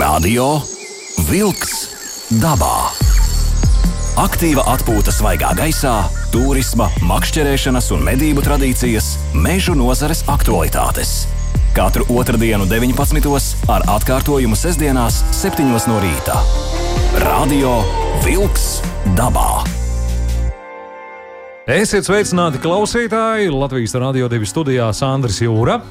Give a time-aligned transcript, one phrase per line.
[0.00, 0.62] Radio
[1.28, 1.90] Wolks
[2.40, 2.88] dabā.
[4.22, 5.92] Aktīva atpūta svaigā gaisā,
[6.32, 11.26] turisma, makšķerēšanas un medību tradīcijas, mežu nozares aktualitātes.
[11.76, 13.28] Katru otrdienu, 19.
[13.68, 15.68] ar atkārtojumu sestdienās, 7.
[15.68, 16.40] no rīta.
[17.26, 17.76] Radio
[18.24, 18.80] Wolks
[19.20, 19.66] dabā.
[21.68, 23.52] Esiet sveicināti klausītāji!
[23.52, 25.82] Latvijas radio divi studijā Sandrs Jūra.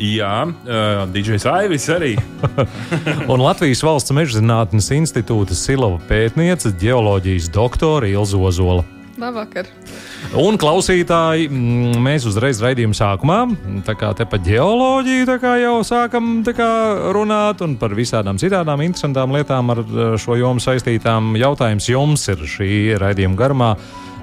[0.00, 2.14] Jā, uh, DJs Aivis arī.
[3.32, 8.86] un Latvijas Valsts mežzinātnes institūta Silava pētniece, geoloģijas doktore Ilza Ozola.
[9.20, 9.66] Labvakar!
[10.40, 11.50] Un klausītāji,
[12.00, 13.40] mēs uzreiz raidījuma sākumā,
[13.84, 16.70] tā kā te par ģeoloģiju jau sākam kā,
[17.12, 19.82] runāt, un par visādām citām interesantām lietām ar
[20.20, 21.34] šo jomu saistītām.
[21.40, 22.70] Jautājums jums ir šī
[23.02, 23.74] raidījuma garumā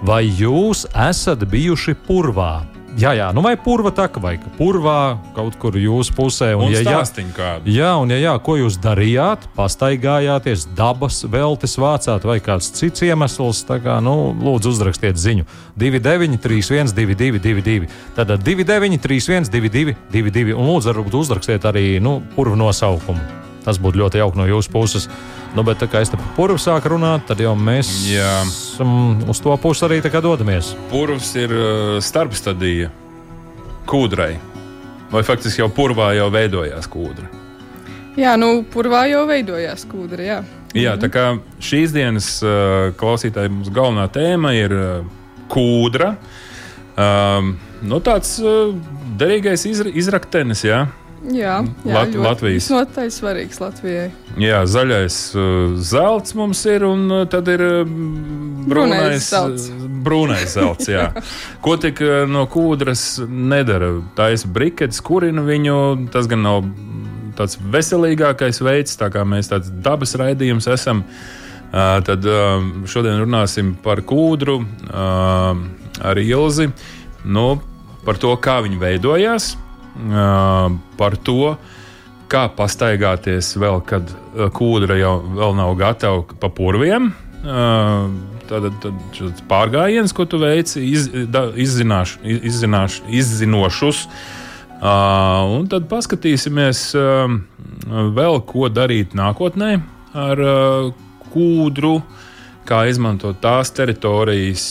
[0.01, 2.76] vai jūs esat bijuši purvā?
[2.97, 6.49] Jā, jā, nu vai purva taka, vai purvā kaut kur jūsu pusē.
[6.57, 6.97] Un, un ja jā,
[7.35, 7.69] kādu.
[7.69, 9.45] jā, un ja jā, ko jūs darījāt?
[9.53, 15.45] Pastaigājāties, dabas veltes vācāt vai kāds cits iemesls, tā kā, nu, lūdzu uzrakstiet ziņu
[15.77, 17.95] 29, 31, 22, 22.
[18.17, 20.57] Tad 29, 31, 22, 22.
[20.57, 23.36] Un lūdzu, varbūt uzrakstiet arī, nu, purva nosaukumu.
[23.67, 25.09] Tas būtu ļoti jauki no jūsu puses.
[25.57, 28.45] Nu, bet, kā es te par purvu sāku runāt, tad jau mēs Jā.
[29.27, 30.71] uz to pusi arī dodamies.
[30.87, 32.93] Purvs ir uh, starpstadija
[33.87, 34.37] kūdrai.
[35.11, 37.27] Vai faktiski jau purvā jau veidojās kūdra?
[38.17, 40.23] Jā, nu, purvā jau veidojās kūdra.
[40.25, 40.37] Jā,
[40.75, 41.25] jā tā kā
[41.63, 45.17] šīs dienas uh, klausītāji mums galvenā tēma ir uh,
[45.51, 46.13] kūdra.
[46.97, 47.53] Um,
[47.85, 48.71] nu, tāds uh,
[49.19, 50.85] derīgais izra izraktenis, jā.
[51.25, 52.67] Jā, jā Lat Latvijas.
[52.71, 54.09] Noteikti svarīgs Latvijai.
[54.37, 57.89] Jā, zaļais uh, zelts mums ir, un uh, tad ir uh,
[58.69, 59.67] brūnais zelts.
[60.05, 61.09] Brūnais zelts jā.
[61.65, 63.95] Ko tik no kūdras nedara?
[64.17, 65.79] Tā ir briketes, kurina viņu.
[66.13, 66.69] Tas gan nav
[67.37, 71.03] tāds veselīgākais veids, tā kā mēs tāds dabas raidījums esam.
[71.67, 72.23] Tad
[72.87, 76.69] šodien runāsim par kūdru ar Ilzi.
[77.27, 77.47] Nu,
[78.07, 79.55] par to, kā viņi veidojās
[80.97, 81.55] par to,
[82.31, 84.11] kā pastaigāties vēl, kad
[84.53, 87.11] kūdra jau nav gatava pa purviem.
[88.47, 94.05] Tad, tad pārgājiens, ko tu veici, iz, da, izzināš, izzināš, izzinošus.
[94.77, 97.31] Uh, un tad paskatīsimies, uh,
[98.13, 99.71] vēl, ko darīt nākotnē
[100.13, 100.91] ar uh,
[101.33, 101.95] kūdru,
[102.67, 104.65] kā izmantot tās teritorijas,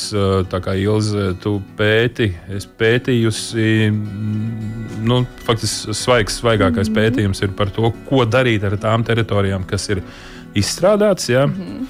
[0.51, 3.69] tā kā Ilze, tu pēti, es pētījusi
[5.07, 9.89] nu, faktiski svaigs, svaigākais mm pētījums ir par to, ko darīt ar tām teritorijām, kas
[9.93, 10.01] ir
[10.57, 11.29] izstrādātas.
[11.29, 11.45] Ja?
[11.47, 11.89] Mm.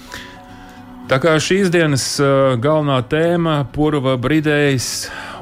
[1.06, 2.06] Tā kā šīs dienas
[2.58, 4.88] galvenā tēma- purva brīdējs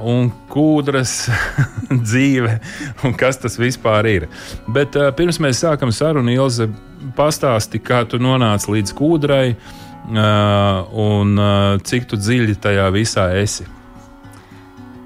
[0.04, 1.14] un kūdras
[2.08, 2.58] dzīve,
[3.04, 4.28] un kas tas vispār ir.
[4.68, 6.68] Bet pirms mēs sākam sarunu, Ilze,
[7.16, 13.66] pastāsti, kā tu nonāci līdz kūdrai uh, un uh, cik tu dziļi tajā visā esi.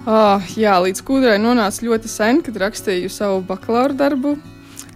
[0.09, 4.39] Oh, jā, līdz kūdrai nonāca ļoti sen, kad rakstīju savu bakalaura darbu.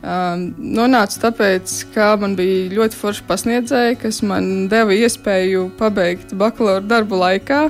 [0.02, 6.82] Um, nonācu tāpēc, ka man bija ļoti forši pasniedzēji, kas man deva iespēju pabeigt bakalaura
[6.82, 7.60] darbu laikā.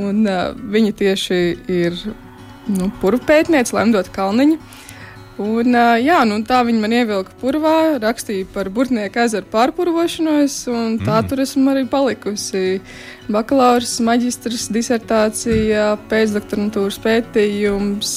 [0.00, 1.96] Un, uh, viņa tieši ir
[2.68, 4.58] nu, purva pētniece, Lemdota Kalniņa.
[5.40, 5.72] Un,
[6.04, 11.30] jā, nu, tā viņi man ievilka purvā, rakstīja par burtnieku ezeru pārpurvošanos, un tā mm.
[11.30, 12.64] tur esmu arī palikusi.
[13.30, 18.16] Bakalaurs, maģistrs, disertācija, pēcdoktorantūras pētījums,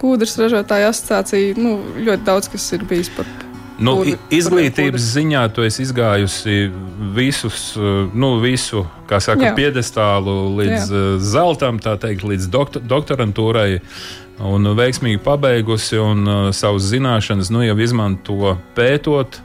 [0.00, 1.58] kūdras ražotāja asociācija.
[1.60, 3.28] Nu, ļoti daudz kas ir bijis par
[3.76, 3.98] Nu,
[4.32, 6.68] izglītības ziņā tu esi izgājusi
[7.16, 7.74] visus,
[8.16, 9.56] nu, visu, kā saka, Jā.
[9.56, 11.02] piedestālu līdz Jā.
[11.20, 13.82] zeltam, tā teikt, līdz doktor, doktorantūrai.
[14.46, 19.40] Un veiksmīgi pabeigusi un uh, savas zināšanas nu, jau izmanto pētot.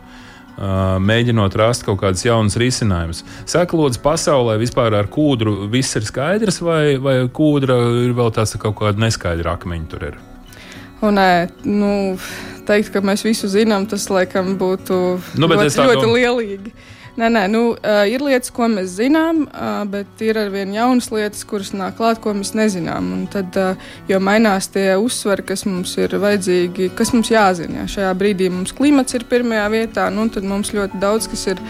[0.62, 3.24] Uh, mēģinot rast kaut kādus jaunus risinājumus.
[3.50, 8.60] Saka, lūdzu, pasaulē vispār ar kūdru viss ir skaidrs, vai, vai kūdra ir vēl tāds
[8.62, 10.20] kaut kāda neskaidra akmeņa tur ir?
[11.02, 11.18] Un,
[11.66, 11.92] nu,
[12.68, 14.98] teikt, ka mēs visu zinām, tas laikam būtu
[15.42, 16.74] nu, ļoti, ļoti lielīgi.
[17.20, 17.62] Nē, nē, nu,
[18.08, 19.42] ir lietas, ko mēs zinām,
[19.92, 23.10] bet ir arī jaunas lietas, kuras nāk klāt, ko mēs nezinām.
[23.18, 23.58] Un tad,
[24.08, 27.84] jo mainās tie uzsveri, kas mums ir vajadzīgi, kas mums jāzina.
[27.84, 27.90] Ja.
[27.98, 31.66] Šajā brīdī mums klimats ir pirmajā vietā, nu, tad mums ļoti daudz kas ir.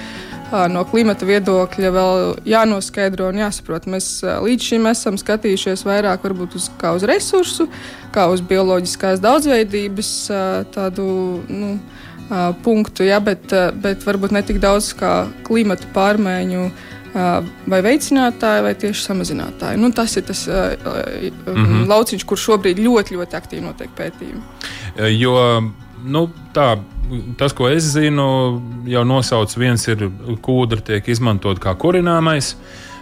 [0.51, 3.87] No klimata viedokļa vēl jānoskaidro un jāsaprot.
[3.91, 4.09] Mēs
[4.43, 7.69] līdz šim esam skatījušies vairāk uz, uz resursu,
[8.11, 10.13] kā uz bioloģiskās daudzveidības
[10.75, 11.05] tādu.
[11.47, 11.75] Nu,
[12.63, 13.51] punktu, ja, bet,
[13.83, 16.61] bet varbūt ne tik daudz kā klimata pārmaiņu
[17.67, 19.79] vai veicinātāji, vai tieši samazinātāji.
[19.81, 21.87] Nu, tas ir tas uh, mm -hmm.
[21.91, 24.41] lauciņš, kur šobrīd ļoti, ļoti aktīvi notiek pētījumi.
[25.17, 25.35] Jo
[26.05, 26.77] nu, tā
[27.39, 28.25] tas, ko es zinu,
[28.89, 30.07] jau nosauc viens ir
[30.43, 32.55] kūdra, tiek izmantot kā kurināmais.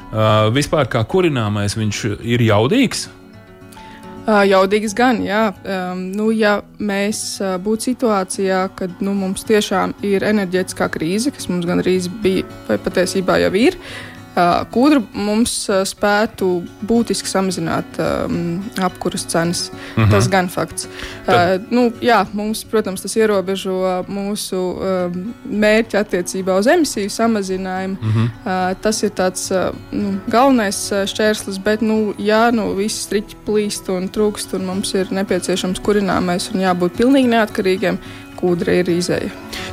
[0.10, 3.08] Uh, vispār kā kurināmais viņš ir jaudīgs.
[4.30, 5.48] Uh, jaudīgs gan, jā.
[5.64, 11.50] Um, nu, ja mēs uh, būtu situācijā, kad nu, mums tiešām ir enerģētiskā krīze, kas
[11.50, 14.19] mums gan arī bija, vai patiesībā jau ir, uh,
[14.74, 15.54] Kūdra mums
[15.90, 16.50] spētu
[16.88, 18.00] būtiski samazināt
[18.82, 19.72] apkuras cenas.
[19.72, 20.12] Mm -hmm.
[20.12, 20.88] Tas gan fakts.
[21.26, 21.72] Tad...
[21.72, 24.62] Nu, jā, mums, protams, tas ierobežo mūsu
[25.46, 27.98] mērķi attiecībā uz emisiju samazinājumu.
[28.02, 28.76] Mm -hmm.
[28.82, 34.56] tas ir tāds nu, galvenais šķērslis, bet, nu, ja nu, viss striķi plīst un trūkst,
[34.56, 37.98] un mums ir nepieciešams kurināmais un jābūt pilnīgi neatkarīgiem,
[38.40, 39.30] kūdra ir izēja.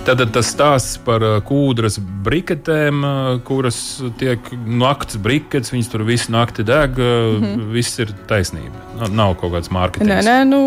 [0.06, 3.78] Tad tas stāsts par uh, kūdras briketēm, uh, kuras
[4.20, 7.70] tiek naktas briketes, viņas tur visu nakti deg, mm -hmm.
[7.74, 9.08] viss ir taisnība.
[9.10, 10.10] Nav kaut kāds mārketings.
[10.10, 10.60] Nē, nē, nu,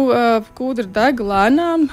[0.58, 1.88] kūdra deg lēnām,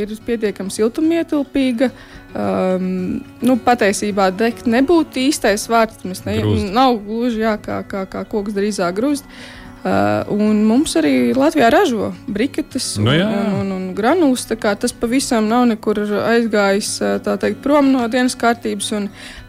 [0.00, 1.90] ir pietiekami siltumietilpīga.
[2.34, 6.02] Um, nu, patiesībā degt nebūtu īstais vārds.
[6.02, 6.40] Mēs ne,
[6.72, 9.22] nav gluži jā, kā, kā, kā koks drīzāk grūst.
[9.24, 13.26] Uh, un mums arī Latvijā ražo briketes un, nu, jā.
[13.28, 14.46] un, un, un granulas.
[14.48, 18.92] Tas pavisam nav nekur aizgājis teikt, prom no dienas kārtības.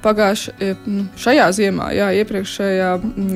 [0.06, 2.90] Pagājušajā nu, šajā ziemā, jā, iepriekšējā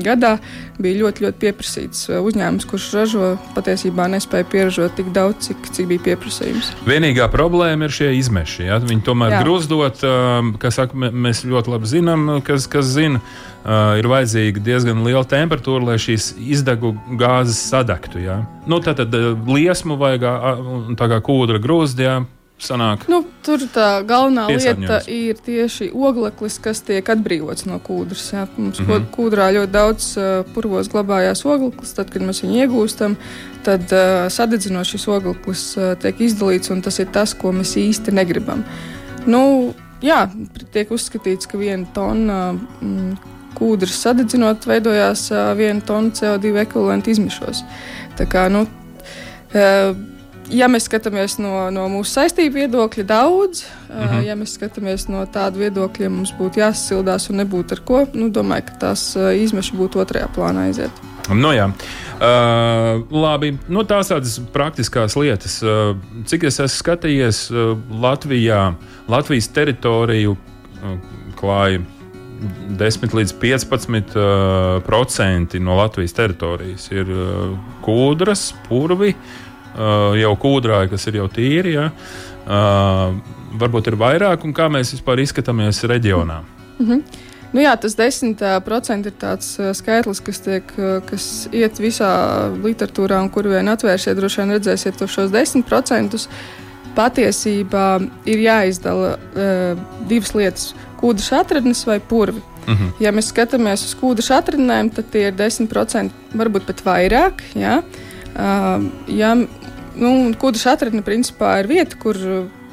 [0.06, 0.36] gadā
[0.78, 6.04] bija ļoti, ļoti pieprasīts uzņēmums, kurš ražo patiesībā nespēja pieražot tik daudz, cik, cik bija
[6.04, 6.70] pieprasījums.
[6.86, 8.68] Vienīgā problēma ir šie izmeši.
[8.68, 8.78] Ja?
[8.84, 9.42] Viņi tomēr jā.
[9.42, 10.04] grūzdot,
[10.62, 13.24] kas saka, mēs ļoti labi zinām, kas, kas zina
[13.64, 18.22] uh, ir vajadzīga diezgan liela temperatūra, lai šīs izdegu gāzes sadegtu.
[18.24, 18.42] Ja?
[18.66, 19.14] Nu, tad, tad
[19.48, 20.28] liesmu vajag
[20.98, 22.20] tā kā kūdra grūzdījā.
[22.60, 23.06] Sanāk.
[23.08, 28.26] Nu, tur tā galvenā lieta ir tieši ogleklis, kas tiek atbrīvots no kūdras.
[28.34, 28.42] Jā.
[28.56, 29.06] Mums mm -hmm.
[29.14, 31.94] kūdrā ļoti daudz uh, purvos glabājās ogleklis.
[31.96, 33.16] Tad, kad mēs viņu iegūstam,
[33.64, 38.12] tad uh, sadedzinot šis ogleklis uh, tiek izdalīts, un tas ir tas, ko mēs īsti
[38.12, 38.64] negribam.
[39.26, 40.28] Nu, jā,
[40.72, 43.16] tiek uzskatīts, ka viena tonna mm,
[43.58, 47.64] kūdras sadedzinot, veidojās viena tonna CO2 ekvivalenta izmešos.
[48.18, 48.66] Tā kā, nu,
[50.50, 54.24] ja mēs skatāmies no, no mūsu saistību viedokļa, daudz, mm -hmm.
[54.26, 58.28] ja mēs skatāmies no tāda viedokļa, ja mums būtu jāsasildās un nebūtu ar ko, nu,
[58.28, 61.06] domāju, ka tās izmeši būtu otrajā plānā aiziet.
[61.34, 63.52] Nu, jā, uh, labi.
[63.70, 65.60] Nu, tās tādas praktiskas lietas.
[65.62, 65.94] Uh,
[66.26, 68.74] cik es esmu skatījies, uh, Latvijā,
[69.10, 70.96] Latvijas teritoriju uh,
[71.38, 71.84] klāja
[72.80, 80.92] 10 līdz 15 uh, procenti no Latvijas teritorijas ir uh, kūdras, purvi, uh, jau kūdrāji,
[80.94, 81.74] kas ir jau tīri.
[81.76, 81.90] Ja?
[82.44, 83.18] Uh,
[83.60, 86.40] varbūt ir vairāk, un kā mēs vispār izskatāmies reģionā.
[86.78, 87.26] Mm -hmm.
[87.52, 90.72] Nu jā, tas 10% ir tāds skaitlis, kas, tiek,
[91.10, 92.10] kas iet visā
[92.62, 96.28] literatūrā, un kur vien atvērsiet, droši vien redzēsiet šos 10%.
[96.96, 97.86] Patiesībā
[98.28, 100.70] ir jāizdala uh, divas lietas
[101.00, 102.42] kūdras atradnes vai purvi.
[102.60, 102.84] Uh mhm.
[102.84, 102.92] -huh.
[103.00, 107.42] Ja mēs skatāmies uz kūdras atradnēm, tad tie ir 10%, varbūt pat vairāk.
[107.54, 107.82] Ja?
[108.30, 109.34] Uh, ja,
[109.96, 112.16] nu, kūdras atradne principā ir vieta, kur,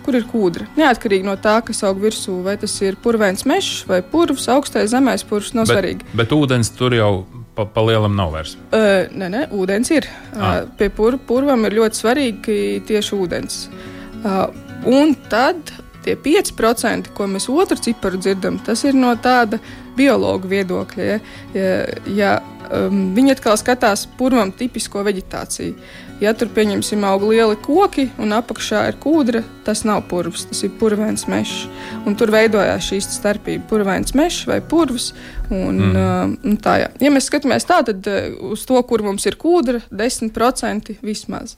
[0.06, 0.68] kur ir kūdra.
[0.78, 5.24] Neatkarīgi no tā, kas aug virsū, vai tas ir purvens mežs vai purvs, augstais zemais
[5.24, 6.06] purvs, nav bet, svarīgi.
[6.14, 7.26] Bet ūdens tur jau
[7.56, 8.58] pa, pa lielam nav vairs.
[8.72, 10.08] Uh, nē, nē, ūdens ir.
[10.36, 10.62] Ah.
[10.62, 13.68] Uh, pie pur, purvam ir ļoti svarīgi tieši ūdens.
[13.68, 13.97] Uh,
[14.88, 15.74] un tad
[16.08, 19.60] tie 5%, ko mēs otru ciparu dzirdam, tas ir no tāda
[19.98, 21.08] biologa viedokļa.
[21.08, 21.18] Ja,
[21.58, 21.72] ja,
[22.16, 22.34] ja
[22.72, 25.76] um, viņi atkal skatās purvam tipisko vegetāciju.
[26.22, 30.74] Ja tur pieņemsim aug lieli koki un apakšā ir kūdra, tas nav purvs, tas ir
[30.80, 31.68] purvens mežs.
[32.10, 35.12] Un tur veidojās šī starpība- purvens mežs vai purvs.
[35.52, 35.94] Un, mm.
[35.94, 36.92] uh, un tā, jā.
[37.04, 41.58] ja mēs skatāmies tā, tad uh, uz to, kur mums ir kūdra, 10% vismaz.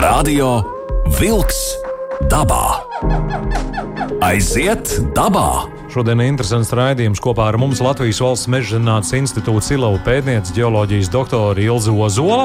[0.00, 0.79] Radio
[1.18, 1.58] Vilks
[2.30, 2.84] dabā.
[4.22, 5.66] Aiziet dabā!
[5.90, 11.58] Šodien ir interesants raidījums kopā ar mums Latvijas Valsts mežģinātnes institūta Silavu pētniece ģeoloģijas doktora
[11.64, 12.44] Ilza Ozola.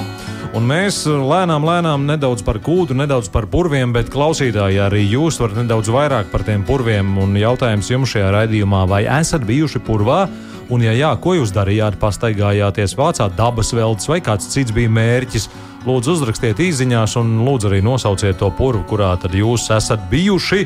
[0.57, 5.61] Un mēs lēnām, lēnām nedaudz par kūdu, nedaudz par purviem, bet klausītāji arī jūs varat
[5.61, 7.13] nedaudz vairāk par tiem purviem.
[7.21, 10.23] Un jautājums jums šajā raidījumā, vai esat bijuši purvā?
[10.73, 11.99] Un, ja jā, ko jūs darījāt?
[12.01, 15.45] Pastaigājāties, vācāt dabas veltes vai kāds cits bija mērķis?
[15.85, 20.65] Lūdzu, uzrakstiet īsiņās, un lūdzu arī nosauciet to purvu, kurā tad jūs esat bijuši.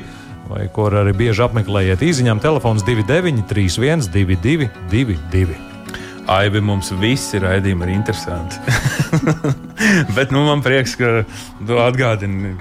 [0.50, 5.58] Vai kur arī bieži apmeklējiet īsiņām, telefons 29, 31, 22, 22.
[6.30, 8.62] Aivi mums visi raidījumi ir interesanti.
[10.18, 11.26] Bet nu, man prieks, ka
[11.60, 12.56] tu atgādini,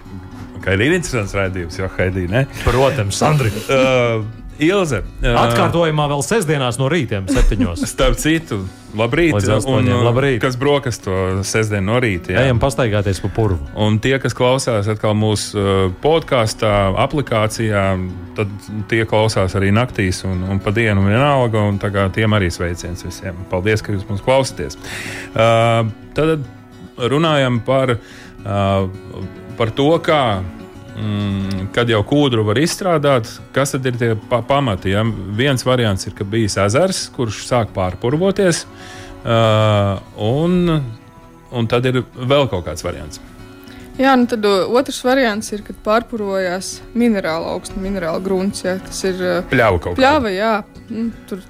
[0.65, 2.47] ka ir interesants raidījums, jo Haidī, ne?
[2.65, 3.53] Protams, Sandri.
[3.71, 4.25] uh,
[4.59, 5.03] Ilze.
[5.23, 7.85] Atkārtojumā vēl sestdienās no rītiem, septiņos.
[7.93, 8.59] Starp citu,
[8.99, 9.37] labrīt.
[9.71, 10.41] Un, labrīt.
[10.43, 11.15] Kas brokas to
[11.47, 12.35] sestdienu no rīta?
[12.35, 12.43] Jā.
[12.49, 13.61] Ejam pastaigāties pa purvu.
[13.79, 16.75] Un tie, kas klausās atkal mūsu podkāstā,
[17.07, 17.85] aplikācijā,
[18.39, 21.65] tad tie klausās arī naktīs un, un pa dienu vienalga.
[21.71, 21.79] Un
[22.15, 23.39] tiem arī sveiciens visiem.
[23.53, 24.79] Paldies, ka jūs mums klausāties.
[25.33, 25.87] Uh,
[26.19, 26.47] tad
[26.99, 27.95] runājam par,
[28.43, 29.19] uh,
[29.59, 30.23] par to, kā
[30.99, 34.93] mm, kad jau kūdru var izstrādāt, kas tad ir tie pa pamati?
[34.95, 35.05] Ja?
[35.39, 38.65] Viens variants ir, ka bijis ezers, kurš sāk pārpurvoties,
[39.25, 40.79] uh, un,
[41.51, 43.23] un tad ir vēl kaut kāds variants.
[43.99, 48.63] Jā, nu tad otrs variants ir, kad pārpurojās minerāla augsta, minerāla grunts.
[48.63, 49.19] Jā, tas ir
[49.51, 49.99] pļāva kaut kāda.
[49.99, 50.53] Pļāva, jā.
[50.93, 51.43] Nu, tur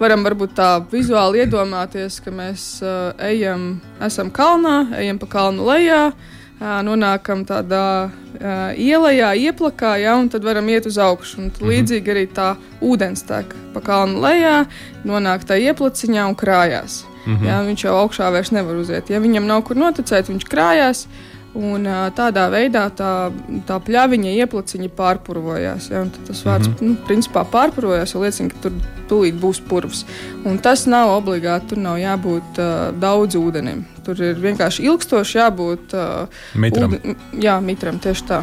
[0.00, 6.06] varam varbūt tā vizuāli iedomāties, ka mēs uh, ejam, esam kalnā, ejam pa kalnu lejā.
[6.08, 6.38] Uh,
[6.86, 11.40] nonākam tādā uh, ielā, ieplakā, ja, un tad varam iet uz augšu.
[11.40, 11.72] Un tad, mm -hmm.
[11.72, 14.66] Līdzīgi arī tā ūdens tek pa kalnu lejā,
[15.04, 17.04] nonāk tā ieplaciņā un krājās.
[17.26, 17.46] Mm -hmm.
[17.46, 19.10] ja, viņš jau augšā vairs nevar uziet.
[19.10, 21.06] Ja viņam nav kur noticēt, viņš krājās.
[21.52, 21.84] Un,
[22.16, 23.28] tādā veidā tā,
[23.68, 25.90] tā pļaviņa ieplaciņa pārpurvojās.
[25.90, 26.88] Ja, tas vārds mm -hmm.
[26.88, 28.72] nu, principā pārpurvojās, jo liecina, ka tur
[29.08, 30.06] tūlīt būs purvs.
[30.44, 33.84] Un tas nav obligāti, tur nav jābūt uh, daudz ūdenim.
[34.02, 36.96] Tur ir vienkārši ilgstoši jābūt uh, mitram.
[36.98, 38.42] Ūd, jā, mitram tieši tā.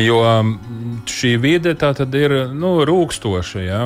[0.00, 0.22] Jo
[1.10, 3.62] šī vide tā tad ir nu, rūkstoša.
[3.64, 3.80] Ja?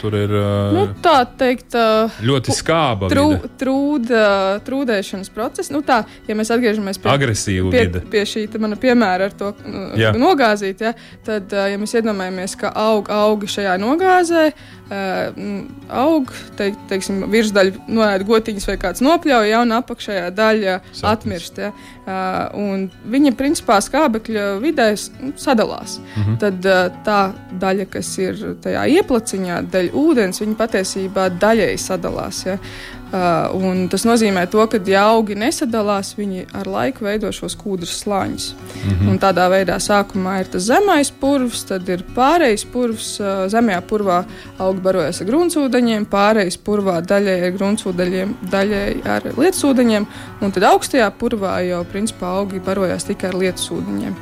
[0.00, 3.10] Tur ir uh, nu, tā teikt, uh, ļoti skāba.
[3.12, 3.26] Trū,
[3.60, 4.22] trūda,
[4.66, 5.72] trūdēšanas process.
[5.74, 8.02] Nu, tā, ja mēs atgriežamies pie, pie, vide.
[8.12, 9.52] pie šī mana piemēra ar to
[9.98, 10.12] jā.
[10.16, 10.94] nogāzīt, ja,
[11.26, 15.52] tad, uh, ja mēs iedomājamies, ka aug augi šajā nogāzē, uh,
[16.02, 20.45] aug, teik, teiksim, virsdaļa noēd gotiņas vai kāds nopļauj, ja, un apakšējā daļa
[20.92, 21.02] Sapnis.
[21.12, 21.58] atmirst.
[21.58, 21.72] Ja.
[22.06, 24.88] Uh, viņa principā skābekļa vidē
[25.36, 25.98] sadalās.
[25.98, 26.38] Mm -hmm.
[26.38, 27.20] Tad uh, tā
[27.60, 32.44] daļa, kas ir tajā ieplaciņā, daļa ūdens, viņa patiesībā daļēji sadalās.
[32.46, 32.58] Ja.
[33.06, 38.46] Uh, tas nozīmē, to, ka ja augi nesadalās, viņi ar laiku veido šos kūdrus slāņus.
[38.56, 39.10] Mm -hmm.
[39.10, 43.20] Un tādā veidā sākumā ir tas zemais purvs, tad ir pārējais purvs.
[43.20, 44.24] Uh, zemajā purvā
[44.58, 50.06] augi barojas ar gruntsūdeņiem, pārējais purvā daļai ar gruntsūdeņiem, daļai ar lietusūdeņiem,
[50.40, 54.18] un tad augstajā purvā jau principā augi barojas tikai ar lietusūdeņiem.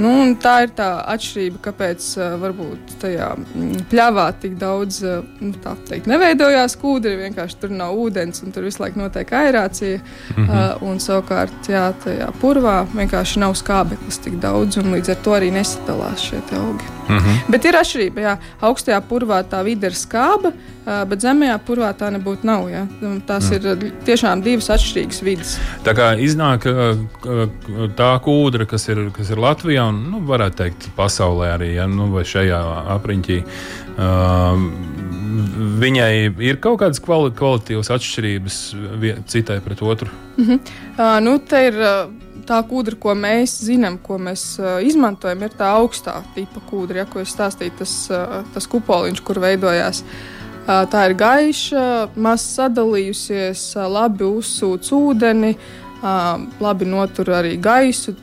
[0.00, 5.52] Nu, tā ir tā atšķirība, kāpēc uh, varbūt tajā mm, pļāvā tik daudz uh, nu,
[5.88, 7.18] teikt, neveidojās kūdri.
[7.20, 10.00] Vienkārši tur nav ūdens, un tur visu laiku notiek aerācija.
[10.36, 10.48] Mm -hmm.
[10.48, 15.36] uh, un savukārt, jā, tajā purvā vienkārši nav skābeklis tik daudz, un līdz ar to
[15.36, 16.84] arī nesadalās šie augi.
[17.08, 17.38] Mm -hmm.
[17.48, 20.52] Bet ir atšķirība, jā, augstajā purvā tā vide ir skāba.
[20.86, 22.70] Uh, bet zemajā purvā tā nebūtu nav.
[22.70, 22.86] Ja?
[23.26, 23.54] Tās mm.
[23.54, 25.58] ir tiešām divas atšķirīgas vidas.
[25.84, 26.66] Tā kā iznāk
[27.96, 31.86] tā kūdra, kas ir, kas ir Latvijā un, nu, varētu teikt, pasaulē arī, ja?
[31.90, 32.60] nu, vai šajā
[32.96, 33.38] apriņķī.
[33.92, 34.66] Uh,
[35.82, 36.12] viņai
[36.44, 38.58] ir kaut kādas kvali kvalitātes atšķirības
[39.30, 40.10] citai pret otru.
[40.36, 40.60] Mm -hmm.
[40.98, 42.10] uh, nu, te ir uh,
[42.46, 47.04] tā kūdra, ko mēs zinām, ko mēs uh, izmantojam, ir tā augstā tipa kūdra, ja,
[47.04, 50.02] ko es stāstīju, tas, uh, tas kupoliņš, kur veidojās.
[50.02, 51.84] Uh, Tā ir gaiša,
[52.22, 55.56] maz sadalījusies, labi uzsūc ūdeni,
[56.02, 58.16] labi notur arī gaisu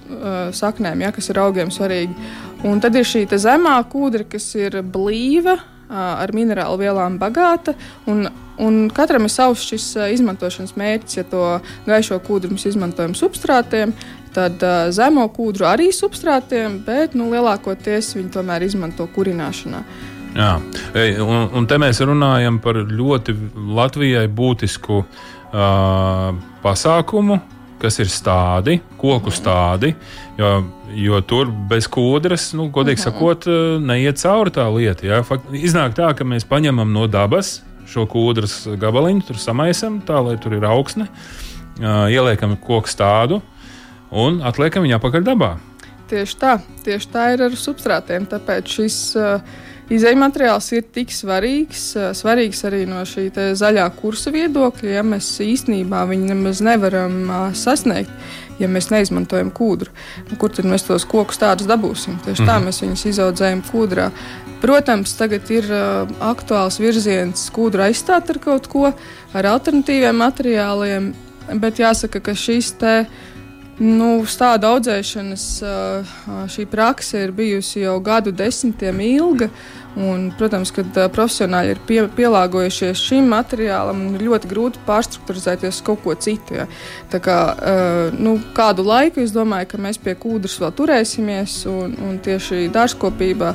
[0.55, 2.15] saknēm, ja, kas ir augiem svarīgi.
[2.67, 5.55] Un tad ir šī zemā kūdra, kas ir blīva,
[5.89, 7.73] ar minerālu vielām bagāta.
[8.09, 8.27] Un,
[8.61, 9.87] un katram ir savs šis
[10.19, 11.17] izmantošanas mērķis.
[11.17, 11.43] Ja to
[11.87, 13.95] gaišo kūdru mēs izmantojam substrātiem,
[14.35, 14.61] tad
[14.95, 19.83] zemo kūdru arī substrātiem, bet nu, lielākoties viņi tomēr izmanto kurināšanā.
[20.37, 20.51] Jā,
[21.23, 23.33] un, un te mēs runājam par ļoti
[23.73, 27.39] Latvijai būtisku uh, pasākumu,
[27.79, 29.93] kas ir stādi, koku stādi.
[30.39, 30.51] Jo,
[30.95, 33.47] jo tur bez kūdras, nu, godīgi sakot,
[33.83, 35.07] neiet cauri tā lieta.
[35.07, 35.21] Ja?
[35.27, 37.59] Fakt, iznāk tā, ka mēs paņemam no dabas
[37.89, 43.39] šo kūdras gabaliņu, tur samaisam tā, lai tur ir augsne, uh, ieliekam koku stādu
[44.09, 45.55] un atliekam viņu apakaļ dabā.
[46.09, 46.55] Tieši tā,
[46.85, 48.25] tieši tā ir ar substrātiem.
[48.29, 49.41] Tāpēc šis uh,
[49.89, 51.85] Izejuma materiāls ir tik svarīgs,
[52.17, 57.15] svarīgs arī no šī zaļā kursa viedokļa, ja mēs īstenībā viņu nemaz nevaram
[57.57, 58.11] sasniegt,
[58.61, 59.89] ja mēs neizmantojam kūdru.
[60.29, 62.19] Nu, kur tad mēs tos kokus tādus dabūsim?
[62.21, 62.69] Tieši tā mhm.
[62.69, 64.11] mēs viņus izaudzējam kūdrā.
[64.59, 68.91] Protams, tagad ir uh, aktuāls virziens kūdru aizstāt ar kaut ko,
[69.33, 71.13] ar alternatīviem materiāliem,
[71.63, 72.95] bet jāsaka, ka šis te
[73.79, 75.43] Nu, Stāda audzēšanas
[76.51, 79.47] šī prakse ir bijusi jau gadu desmitiem ilga.
[79.99, 86.03] Un, protams, kad profesionāļi ir pie, pielāgojušies šim materiālam, ir ļoti grūti pārstruktūrizēties uz kaut
[86.03, 86.59] ko citu.
[86.59, 86.67] Ja.
[87.11, 87.39] Tā kā,
[88.19, 93.53] nu, kādu laiku es domāju, ka mēs pie kūdras vēl turēsimies, un, un tieši dārzkopībā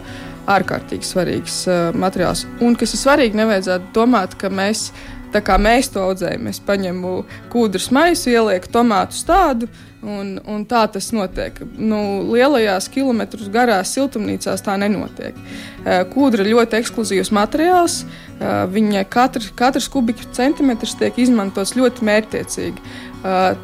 [0.51, 2.45] ārkārtīgi svarīgs uh, materiāls.
[2.65, 4.89] Un kas ir svarīgi, nevajadzētu domāt, ka mēs,
[5.35, 7.17] kā mēs to audzējam, es paņemu
[7.53, 9.71] kūdras maisu, ielieku tomātu stādu.
[10.05, 11.57] Un, un tā tas notiek.
[11.81, 15.37] Nu, lielajās kilometrus garās siltumnīcās tā nenotiek.
[15.39, 18.03] Uh, kūdra ļoti ekskluzīvs materiāls.
[18.05, 22.85] Uh, viņa katrs, katrs kubikcentimetrs tiek izmantots ļoti mērķtiecīgi.
[23.25, 23.55] Uh,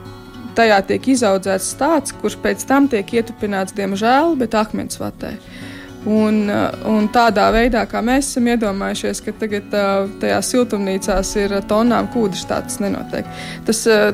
[0.56, 5.37] tajā tiek izaudzēts tāds, kurš pēc tam tiek ietupināts, diemžēl, bet akmens vatē.
[5.37, 5.66] Uh,
[6.09, 11.52] Un, uh, un tādā veidā, kā mēs esam iedomājušies, ka tagad uh, tajās siltumnīcās ir
[11.69, 13.26] tonām kūdras, tā tas nenotiek.
[13.69, 14.07] Tas uh,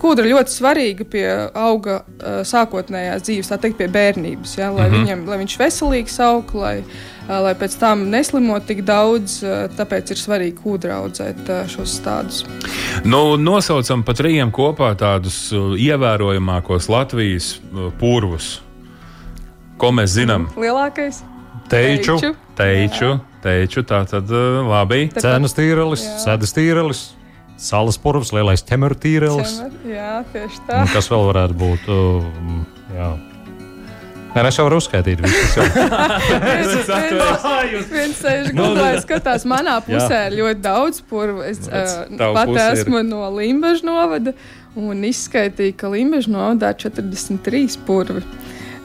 [0.00, 2.00] kūdra ļoti svarīga pie auga
[2.48, 5.02] sākotnējās dzīves, tā teikt, pie bērnības, ja, lai, mm -hmm.
[5.02, 6.74] viņam, lai viņš veselīgs aug, lai,
[7.28, 9.42] lai pēc tam neslimot tik daudz,
[9.76, 12.44] tāpēc ir svarīgi kūdra audzēt šos stādus.
[13.04, 17.60] Nu, nosaucam pat trījiem kopā tādus ievērojamākos Latvijas
[18.00, 18.62] purvus.
[19.76, 20.48] Ko mēs zinām?
[20.56, 21.33] Lielākais?
[21.70, 22.18] Teiču,
[22.58, 23.10] teiču,
[23.44, 25.06] teiču tā tad uh, labi.
[25.16, 27.04] Cenas tīrelis, sēdes tīrelis.
[27.64, 29.60] Salas purvs, lielais ķemeru tīrelis.
[29.60, 30.80] Ķemer, jā, tieši tā.
[30.82, 31.86] Un kas vēl varētu būt?
[31.86, 32.64] Uh,
[32.96, 33.12] jā.
[34.34, 35.54] Nē, es jau varu uzskaitīt visus.
[37.94, 41.44] Viens sēž gultā, skatās manā pusē ir ļoti daudz purvu.
[41.46, 43.06] Es uh, pat esmu ir.
[43.12, 44.34] no Limbaža novada
[44.74, 48.24] un izskaitīju, ka Limbaža novadā 43 purvi.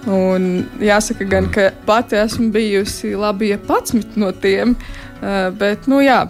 [0.08, 0.46] Un
[0.80, 4.78] jāsaka, gan, ka pati esmu bijusi labi 11 no tiem.
[5.20, 6.22] Uh, bet, nu, jā,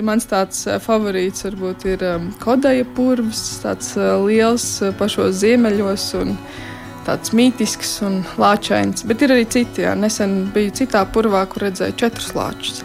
[0.00, 3.92] mans tāds uh, favorīts varbūt ir um, kodaja purvs, tāds
[4.24, 4.64] liels
[4.96, 6.32] pašos ziemeļos un
[7.04, 9.04] tāds mītisks un lāčains.
[9.04, 12.80] Bet ir arī citi, jā, nesen biju citā purvā, kur redzēju četrus lāčus.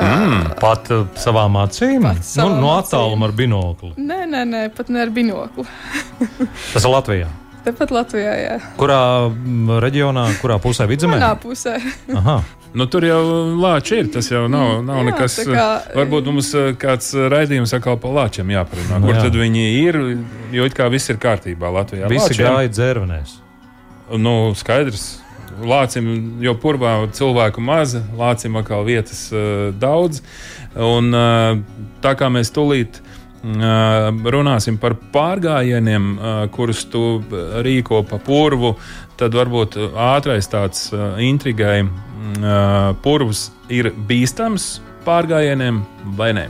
[0.00, 0.88] Mm, pat
[1.20, 2.08] savām acīm?
[2.40, 3.92] Nu, no attāluma ar binokli?
[4.00, 5.66] Nē, nē, nē, pat ne ar binokli.
[6.72, 7.30] Tas ir Latvijā.
[7.64, 8.56] Tepat Latvijā, jā.
[8.80, 9.02] Kurā
[9.84, 11.18] reģionā, kurā pusē vidzemē?
[11.18, 11.76] Manā pusē.
[12.70, 13.20] Nu, tur jau
[13.58, 14.10] lāči ir.
[14.14, 15.38] Tas jau nav, nav jā, nekas.
[15.48, 19.00] Kā, varbūt mums eh, kāds raidījums atkal par lāčiem jāparunā.
[19.02, 19.24] Kur jā.
[19.26, 19.98] tad viņi ir?
[20.54, 22.10] Jo it kā viss ir kārtībā Latvijā.
[22.12, 23.34] Visi lāčiem, gāja dzērvenēs.
[24.22, 25.08] Nu, skaidrs.
[25.60, 26.06] Lācim
[26.40, 30.22] jau purvā cilvēku maza, lācim atkal vietas uh, daudz.
[30.78, 31.58] Un, uh,
[32.04, 33.02] tā kā mēs tūlīt
[33.42, 36.12] runāsim par pārgājieniem,
[36.52, 37.22] kurus tu
[37.64, 38.74] rīko pa purvu,
[39.16, 41.88] tad varbūt ātrais tāds intrigai
[43.02, 45.82] purvs ir bīstams pārgājieniem
[46.18, 46.46] vai nē?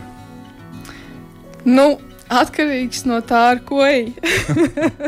[1.64, 2.00] Nu,
[2.30, 4.12] atkarīgs no tā, ar ko ej.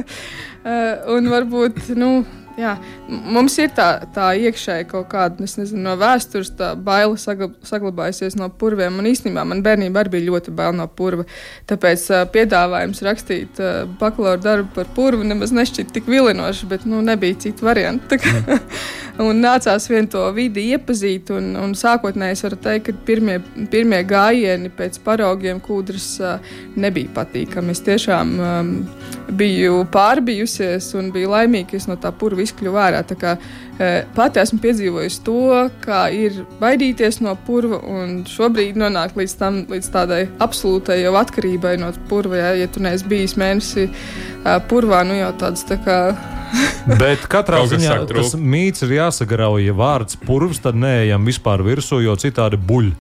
[1.14, 2.22] Un varbūt, nu,
[2.60, 2.74] Jā,
[3.08, 6.50] mums ir tā, tā iekšēji kaut kāda, nezinu, no vēstures
[6.84, 8.98] baila saglabājusies no purviem.
[9.00, 11.24] Un īstenībā man bērnībā arī bija ļoti bail no purva.
[11.70, 17.00] Tāpēc uh, piedāvājums rakstīt uh, bakalaura darbu par purvu nemaz nešķita tik vilinoši, bet nu,
[17.04, 18.20] nebija citu variantu.
[19.28, 21.32] un nācās vien to vidi iepazīt.
[21.32, 23.38] Un, un sākotnēji es varu teikt, ka pirmie,
[23.72, 27.72] pirmie gājieni pēc paraugiem kūdras uh, nebija patīkami.
[27.72, 28.76] Es tiešām um,
[29.40, 31.32] biju pārbijusies un biju
[31.72, 33.02] es no tā purva izkļuvu ārā.
[33.18, 33.36] Kā,
[33.78, 35.38] e, pati esmu piedzīvojusi to,
[35.84, 41.76] kā ir baidīties no purva un šobrīd nonākt līdz, tam, līdz tādai absolūtai jau atkarībai
[41.82, 42.40] no purva.
[42.40, 43.92] Ja, ja tu neesi bijis mēnesi e,
[44.70, 45.98] purvā, nu jau tāds tā kā.
[47.00, 49.64] Bet katrā ziņā tas mīts ir jāsagrauj.
[49.68, 52.92] Ja vārds purvs, tad neejam vispār virsū, jo citādi buļ.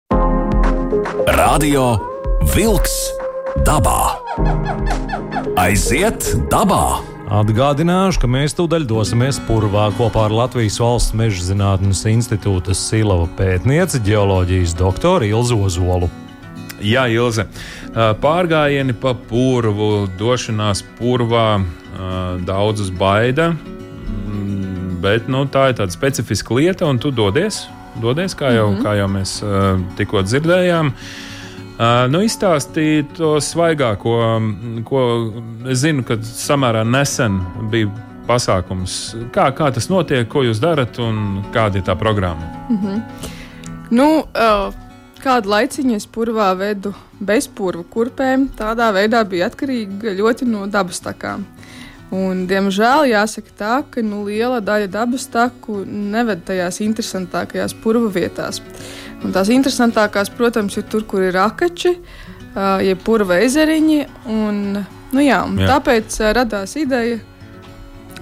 [1.36, 1.86] Radio
[2.54, 2.96] Vilks
[3.66, 4.00] dabā.
[5.60, 7.11] Aiziet dabā!
[7.32, 14.02] Atgādināšu, ka mēs tūdaļ dosimies purvā kopā ar Latvijas Valsts meža zinātnes institūta Silava pētnieci,
[14.04, 16.10] geoloģijas doktoru Ilzu Ozolu.
[16.84, 17.46] Jā, Ilze.
[18.20, 21.62] Pārgājieni pa purvu, došanās purvā
[22.44, 27.64] daudzus baida, mm, bet nu, tā ir tāda specifiska lieta, un tu dodies,
[27.96, 28.84] dodies kā, jau, mm -hmm.
[28.84, 29.38] kā jau mēs
[29.96, 30.92] tikko dzirdējām.
[30.92, 31.31] Uh,
[31.72, 34.12] Uh, nu, izstāstīt to svaigāko,
[34.84, 35.02] ko
[35.72, 37.38] es zinu, ka samērā nesen
[37.72, 37.88] bija
[38.28, 38.96] pasākums.
[39.32, 42.44] Kā, kā tas notiek, ko jūs darat un kāda ir tā programma?
[42.68, 43.00] Mm -hmm.
[43.90, 44.74] nu, uh,
[45.24, 48.48] kādu laiciņu es purvā vedu bez purva kurpēm.
[48.58, 51.44] Tādā veidā bija atkarīga ļoti no dabas takām.
[52.10, 58.60] Un, diemžēl jāsaka tā, ka nu, liela daļa dabas taku neved tajās interesantākajās purva vietās.
[58.60, 64.00] Uh, Un tās interesantākās, protams, ir tur, kur ir akači, uh, jeb purva ezeriņi.
[64.32, 64.62] Un,
[65.12, 65.68] nu jā, un jā.
[65.76, 67.20] Tāpēc radās ideja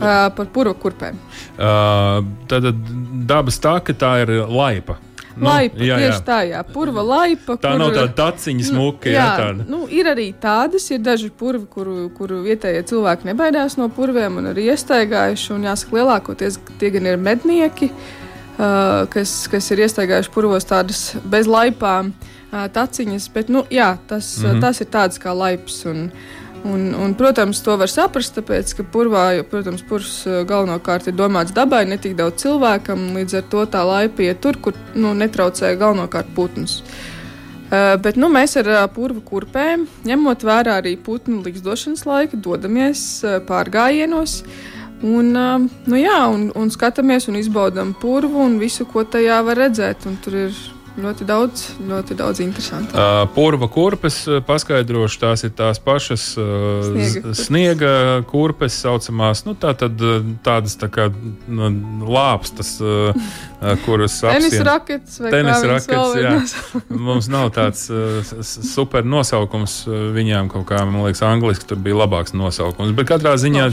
[0.01, 1.19] par purva kurpēm.
[1.61, 2.71] Uh, tad
[3.29, 4.97] dabas tā, ka tā ir laipa.
[5.41, 6.23] Nu, laipa, jā, tieši jā.
[6.27, 7.55] tā, jā, purva laipa.
[7.61, 9.09] Tā kur, nav tāda taciņa smuka.
[9.09, 9.67] Nu, jā, jā, tāda.
[9.71, 14.51] Nu, ir arī tādas, ir daži purvi, kuru, kuru vietējie cilvēki nebaidās no purviem un
[14.53, 15.53] arī iestaigājuši.
[15.57, 17.93] Un jāsaka, lielākoties tie gan ir mednieki.
[17.93, 18.20] Uh,
[19.15, 24.47] kas, kas ir iestaigājuši purvos tādas bez laipām uh, taciņas, bet nu, jā, tas, mm
[24.47, 24.61] -hmm.
[24.61, 25.85] tas ir tāds kā laips.
[25.87, 26.11] Un,
[26.65, 31.55] Un, un, protams, to var saprast, tāpēc, ka purvā, jo, protams, purvs galvenokārt ir domāts
[31.57, 33.15] dabai, ne tik daudz cilvēkam.
[33.17, 36.83] Līdz ar to tā laipa iet tur, kur nu, netraucē galvenokārt putnus.
[36.83, 37.21] Uh,
[37.71, 43.03] Uh, bet nu, mēs ar uh, purvu kurpēm, ņemot vērā arī putnu likstošanas laiku, dodamies
[43.23, 44.41] uh, pārgājienos.
[45.01, 49.57] Un, uh, nu, jā, un, un skatāmies un izbaudām purvu un visu, ko tajā var
[49.57, 50.05] redzēt.
[50.11, 50.59] Un tur ir
[51.01, 52.93] Ļoti daudz, ļoti daudz interesantu.
[52.93, 57.93] Uh, purva kurpes, paskaidrošu, tās ir tās pašas uh, sniega, sniega
[58.29, 60.03] kurpes, saucamās, nu, tā tad,
[60.45, 61.07] tādas tā kā
[61.49, 61.71] nu,
[62.05, 63.33] lāpstas, uh,
[63.87, 64.51] kuras apsien.
[64.51, 66.85] Tenis raketes vai tenis raketes, jā.
[67.09, 72.37] Mums nav tāds uh, super nosaukums viņām kaut kā, man liekas, angliski tur bija labāks
[72.37, 72.93] nosaukums.
[72.99, 73.71] Bet katrā ziņā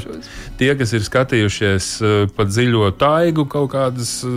[0.61, 4.35] tie, kas ir skatījušies uh, pa dziļo taigu, kaut kādas uh,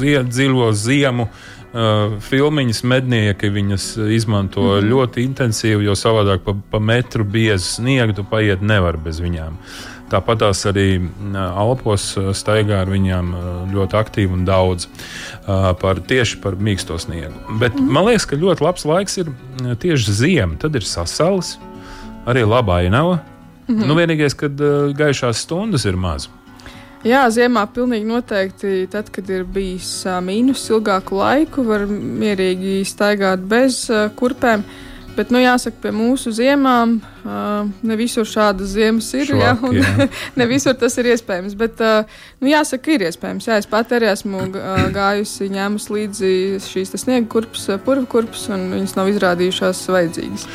[0.00, 4.88] zie, dziļo ziemu, uh, Uh, filmiņas mednieki viņas izmanto mm -hmm.
[4.90, 9.54] ļoti intensīvi, jo savādāk pa, pa metru biezu sniegu tu paiet nevar bez viņām.
[10.10, 10.98] Tāpat tās arī
[11.36, 13.30] Alpos staigā ar viņām
[13.70, 14.88] ļoti aktīvi un daudz
[15.80, 17.32] par, tieši par mīksto sniegu.
[17.60, 17.92] Bet mm.
[17.94, 19.30] man liekas, ka ļoti labs laiks ir
[19.78, 20.58] tieši ziema.
[20.58, 21.58] Tad ir sasalis,
[22.26, 23.20] arī labā ainava.
[23.68, 23.86] Mm -hmm.
[23.86, 24.52] nu, vienīgais, kad
[24.98, 26.28] gaišās stundas ir maz.
[27.06, 28.84] Jā, ziemā pilnīgi noteikti.
[28.92, 33.86] Tad, kad ir bijis mīnus ilgāku laiku, var mierīgi staigāt bez
[34.20, 34.66] kurpēm.
[35.16, 39.26] Bet, nu, jāsaka, pie mūsu ziemām ne visur šādas ziemas ir.
[39.32, 40.06] Švak, jā, un, jā.
[40.38, 41.56] ne visur tas ir iespējams.
[41.58, 41.80] Bet,
[42.40, 43.48] nu, jāsaka, ir iespējams.
[43.48, 44.46] Jā, es pat arī esmu
[44.94, 46.34] gājusi, ņēmusi līdzi
[46.68, 50.46] šīs sniega kurpes, purva kurpes, un viņas nav izrādījušās vajadzīgas.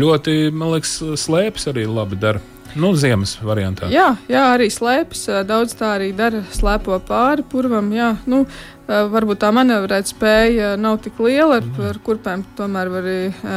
[0.00, 2.44] Ļoti, man liekas, slēpes arī labi dara.
[2.76, 3.88] Nu, ziemas variantā.
[3.92, 5.44] Jā, jā, arī slēpjas.
[5.48, 6.42] Daudz tā arī dara.
[6.52, 7.88] Slēpo pāri purvam.
[7.94, 8.44] Jā, nu,
[8.86, 13.08] varbūt tā manevrēt spēja nav tik liela, ar, ar kurpēm tomēr var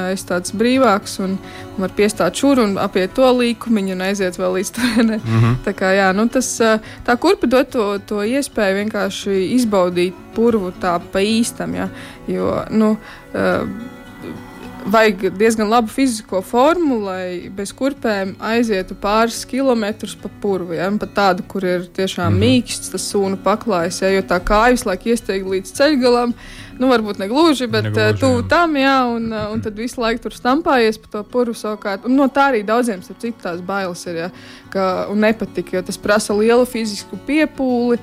[0.09, 1.35] es tāds brīvāks un
[1.77, 5.19] var piestāt šur un apiet to līkumiņu un aiziet vēl līdz turienei.
[5.19, 5.59] Mm -hmm.
[5.65, 6.49] Tā kā jā, nu tas,
[7.05, 11.89] tā kurpa dod to, to iespēju vienkārši izbaudīt purvu tā pa īstam, jā,
[12.27, 12.97] jo, nu,
[13.33, 13.67] uh,
[14.85, 20.75] vajag diezgan labu fizisko formu, lai bez kurpēm aizietu pāris kilometrus pa purvu.
[20.77, 20.89] Ja?
[21.01, 22.45] Pat tādu, kur ir tiešām mm -hmm.
[22.45, 24.09] mīksts, tas sūnu paklājas, ja?
[24.09, 26.33] jo tā kājas laik iesteig līdz ceļgalam.
[26.79, 30.31] Nu, varbūt ne gluži, bet negluži, tuvu tam, jā, un, un tad visu laiku tur
[30.31, 32.05] stampājies pa to purvu savukārt.
[32.05, 34.29] Un no tā arī daudziem, starp citu, tās bailes ir, ja,
[34.69, 37.99] ka, un nepatika, jo tas prasa lielu fizisku piepūli.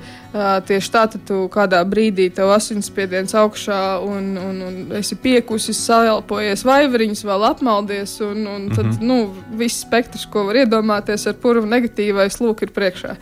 [0.67, 6.61] Tieši tā, tad tu kādā brīdī tev asinsspiediens augšā un, un, un esi piekusis, saelpojies
[6.67, 8.17] vaivariņus, vēl apmaldies.
[8.21, 9.07] Un, un tad mm -hmm.
[9.07, 13.15] nu, viss spektrs, ko var iedomāties ar purvu negatīvais, lūk, ir priekšā.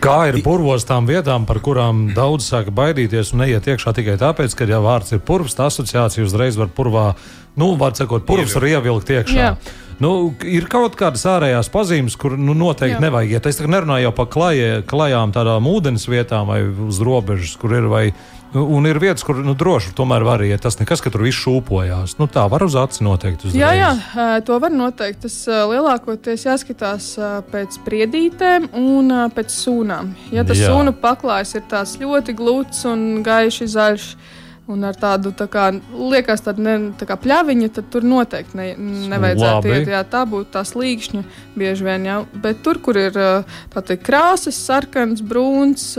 [0.00, 4.54] Kā ir purvos tām vietām, par kurām daudz sāka baidīties un neiet iekšā tikai tāpēc,
[4.54, 7.14] ka, ja vārds ir purvs, tā asociācija uzreiz var purvā,
[7.56, 9.36] nu, var sakot, purvs var ievilkt iekšā.
[9.36, 9.56] Jā.
[10.00, 13.02] Nu, ir kaut kādas ārējās pazīmes, kur nu, noteikti Jā.
[13.04, 13.48] nevajag iet.
[13.50, 17.90] Es nerunāju jau par klajē, klajām, tādām ūdens vietām vai uz robežas, kur ir.
[17.92, 18.06] Vai,
[18.52, 20.60] Un ir vietas, kur nu, droši tomēr var iet.
[20.60, 22.18] Tas nekas, ka tur viss šūpojās.
[22.18, 23.48] Nu, tā var uz acis noteikti.
[23.48, 23.56] Uzreiz.
[23.56, 25.22] Jā, jā, to var noteikt.
[25.24, 27.06] Tas lielākoties jāskatās
[27.48, 30.12] pēc spriedītēm un pēc sūnām.
[30.36, 30.68] Ja tas jā.
[30.68, 34.10] sūnu paklājs ir tāds ļoti gluds un gaiši zaļš,
[34.72, 38.68] un ar tādu tā kā, liekas, tāda ne, tā kā pļaviņa, tad tur noteikti ne,
[39.12, 39.74] nevajadzētu Labi.
[39.78, 39.92] iet.
[39.92, 41.22] Jā, tā būtu tā slīkšņa
[41.58, 42.06] bieži vien.
[42.06, 42.18] Jā.
[42.44, 43.16] Bet tur, kur ir
[43.72, 45.92] teikt, krāsas, sarkans, brūns,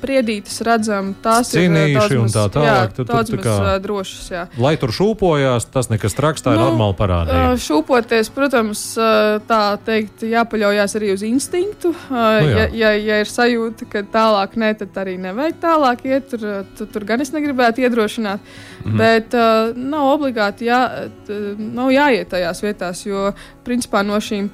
[0.00, 4.30] priedītas redzam, tās Cinīši ir daudz maz, tā tālāk, jā, daudz tā kā, drošas.
[4.32, 4.44] Jā.
[4.60, 7.54] Lai tur šūpojās, tas nekas traks, tā nu, ir normāli parādība.
[7.60, 8.84] Šūpoties, protams,
[9.50, 11.94] tā teikt, jāpaļaujās arī uz instinktu.
[12.10, 12.66] Nu, jā.
[12.66, 16.28] ja, ja, ja ir sajūta, ka tālāk nē, tad arī nevajag tālāk iet.
[16.30, 16.46] Tur,
[16.78, 18.40] tur, tur gan es negribētu iedrošināt.
[18.40, 18.98] Mm -hmm.
[18.98, 20.80] Bet uh, nav obligāti jā,
[21.58, 23.32] nav jāiet tajās vietās, jo
[23.64, 24.48] principā no šīm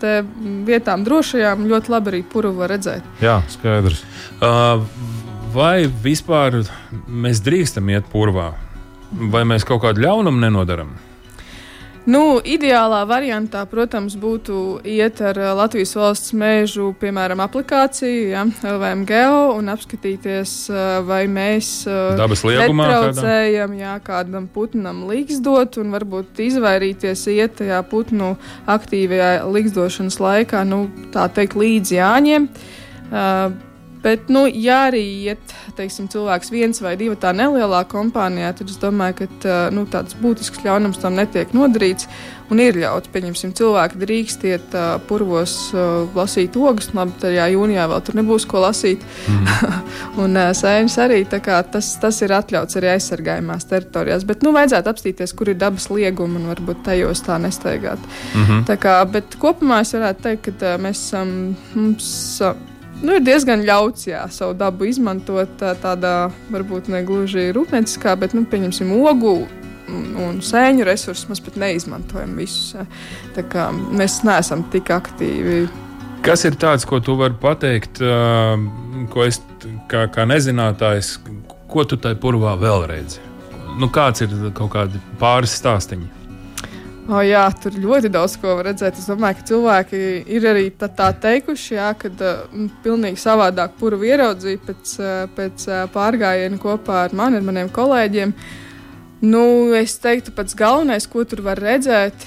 [0.66, 3.06] vietām drošajām ļoti labi arī puru var redzēt.
[3.22, 4.02] Jā, skaidrs.
[4.40, 4.84] Uh,
[5.54, 6.62] vai vispār
[7.06, 8.52] mēs drīkstam iet purvā?
[9.32, 10.96] Vai mēs kaut kādu ļaunumu nenodaram?
[12.06, 19.02] Nu, ideālā variantā, protams, būtu iet ar eh, Latvijas valsts mēžu, piemēram, aplikāciju, ja, LVM
[19.08, 27.26] Geo, un apskatīties, eh, vai mēs eh, traucējam, ja kādam putnam līgsdot, un varbūt izvairīties
[27.34, 28.36] iet tajā putnu
[28.70, 32.50] aktīvajā līgsdošanas laikā, nu, tā teikt, līdz jāņem.
[33.06, 33.65] Uh,
[34.06, 38.78] Bet, nu, ja arī iet teiksim, cilvēks viens vai divi tā nelielā kompānijā, tad es
[38.78, 42.06] domāju, ka nu, tāds būtisks ļaunums tam netiek nodarīts.
[42.46, 47.48] Un ir ļauts, pieņemsim, cilvēki drīkst iet uh, purvos uh, lasīt ogas, labi, tad jā,
[47.50, 49.02] jūnijā vēl tur nebūs ko lasīt.
[49.26, 49.48] Mm.
[50.22, 54.28] un uh, sēņas arī tas, tas ir atļauts arī aizsargājumās teritorijās.
[54.30, 57.98] Bet, nu, vajadzētu apstīties, kur ir dabas liegumi un varbūt tajos tā nestaigāt.
[57.98, 58.64] Mm -hmm.
[58.70, 61.34] tā kā, bet kopumā es varētu teikt, ka uh, mēs esam.
[61.34, 62.14] Um, mums,
[62.46, 62.54] uh,
[63.02, 68.46] Nu, ir diezgan ļauts jā, savu dabu izmantot tādā, varbūt ne gluži rūpnieciskā, bet, nu,
[68.48, 69.42] pieņemsim, ogu
[69.86, 72.74] un sēņu resursus mēs pat neizmantojam visus.
[73.96, 75.66] Mēs neesam tik aktīvi.
[76.26, 78.00] Kas ir tāds, ko tu vari pateikt,
[79.12, 79.38] ko es
[79.90, 81.18] kā, kā nezinātājs,
[81.70, 83.22] ko tu tai purvā vēl redzi?
[83.76, 86.15] Nu, kāds ir kaut kādi pāris stāstīņi?
[87.06, 88.96] Oh, jā, tur ļoti daudz ko var redzēt.
[88.98, 89.98] Es domāju, ka cilvēki
[90.34, 95.66] ir arī tā, tā teikuši, jā, ka uh, pilnīgi savādāk puru ieraudzīja pēc, uh, pēc
[95.70, 98.34] uh, pārgājiena kopā ar mani, ar maniem kolēģiem.
[99.24, 102.26] Nu, es teiktu, pats galvenais, ko tur var redzēt,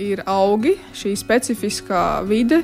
[0.00, 2.62] ir augi, šī specifiskā vide,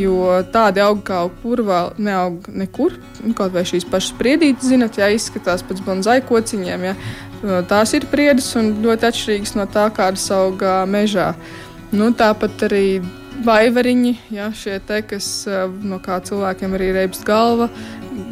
[0.00, 2.96] jo tādi augi kā purvā neaug nekur.
[3.36, 6.96] Kaut vai šīs pašas spriedītes, zinat, ja izskatās pēc bonzai kociņiem, ja,
[7.42, 11.32] Tās ir priedes un ļoti atšķirīgas no tā, kādas aug mežā.
[11.90, 13.00] Nu, tāpat arī
[13.42, 15.26] vaivariņi, ja, šie te, kas
[15.82, 17.66] no kā cilvēkiem arī reibst galva,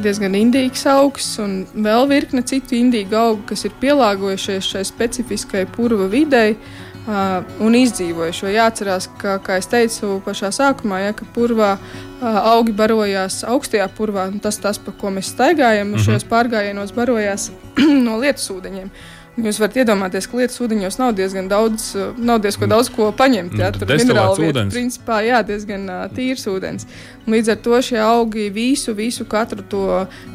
[0.04, 6.08] diezgan indīgs augs un vēl virkne citu indīgu augu, kas ir pielāgojušies šai specifiskai purva
[6.10, 6.56] videi.
[7.00, 8.42] Uh, un izdzīvojuši.
[8.44, 13.86] Jo jāatcerās, ka, kā jau teicu pašā sākumā, ja, ka purvā uh, augi barojās augstajā
[13.96, 14.26] purvā.
[14.44, 16.04] Tas, tas, pa ko mēs staigājam, mm -hmm.
[16.04, 17.50] šajos pārgājienos barojās
[18.06, 18.92] no lietus ūdeņiem.
[19.46, 22.72] Jūs varat iedomāties, ka lietas ūdeņos nav diezgan daudz, nav diezgan mm.
[22.74, 23.56] daudz ko paņemt.
[23.58, 24.74] Jā, tur ir minerāli ūdens.
[24.74, 26.88] Principā, jā, diezgan uh, tīrs ūdens.
[27.26, 29.84] Un līdz ar to šie augi visu, visu katru to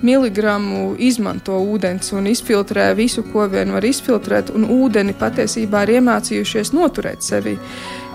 [0.05, 4.53] miligramu izmanto ūdens un izfiltrē visu, ko vien var izfiltrēt.
[4.55, 7.57] Un ūdeni patiesībā ir iemācījušies noturēt sevi.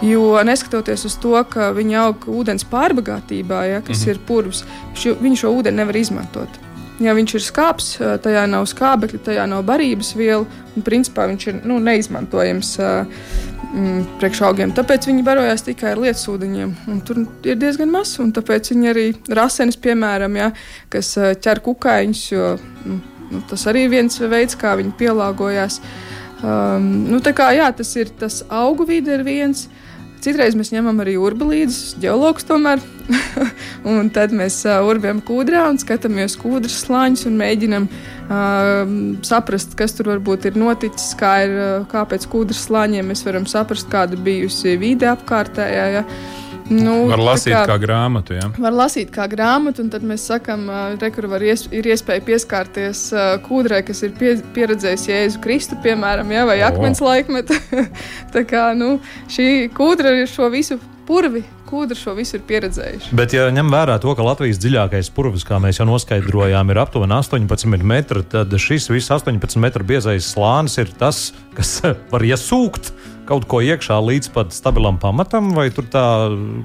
[0.07, 4.11] Jo neskatoties uz to, ka viņi aug ūdens pārbagātībā, ja, kas mm -hmm.
[4.11, 6.70] ir purvs, šo, viņi šo ūdeni nevar izmantot.
[7.01, 7.87] Ja viņš ir skāps,
[8.21, 10.45] tajā nav skābekļa, tajā nav barības viela,
[10.77, 14.75] un principā viņš ir nu, neizmantojams mm, priekšaugiem.
[14.77, 16.75] Tāpēc viņi barojas tikai ar lietsūdeņiem.
[17.09, 20.51] Tur ir diezgan maz, un tāpēc viņi arī rasenis, piemēram, ja,
[20.93, 22.53] kas ķer kukaiņus, jo
[22.85, 25.81] nu, nu, tas arī viens veids, kā viņi pielāgojās.
[26.41, 29.71] Um, nu, kā, jā, tas ir tas augu vide, ir viens.
[30.21, 32.83] Citreiz mēs ņemam arī urbi līdzi, geologs tomēr.
[33.91, 38.93] un tad mēs uh, urbjam kūdrā un skatāmies kūdras slāņus un mēģinam uh,
[39.27, 43.89] saprast, kas tur varbūt ir noticis, kā ir, uh, kāpēc kūdras slāņiem mēs varam saprast,
[43.93, 45.89] kāda bijusi vide apkārtējā.
[45.97, 46.05] Ja.
[46.71, 48.37] Nu, var lasīt kā, kā grāmatu.
[48.39, 48.47] Ja?
[48.55, 50.69] Var lasīt kā grāmatu, un tad mēs sakām,
[51.01, 53.03] ka uh, ies, ir iespēja pieskarties
[53.47, 56.69] kūdrai, kas ir pie, pieredzējis Jēzu Kristu, piemēram, ja, vai oh.
[56.71, 57.59] akmens laikmetu.
[58.35, 58.99] Tā kā nu,
[59.33, 60.79] šī kūdra ir šo visu
[61.11, 61.43] purvi.
[61.71, 63.13] Kūdra šo visu ir pieredzējuši.
[63.15, 67.15] Bet, ja ņem vērā to, ka Latvijas dziļākais purvis, kā mēs jau noskaidrojām, ir aptuveni
[67.15, 71.77] 18 metri, tad šis viss 18 metru biezais slānis ir tas, kas
[72.13, 72.91] var iesūkt
[73.31, 76.03] kaut ko iekšā līdz pat stabilam pamatam, vai tur tā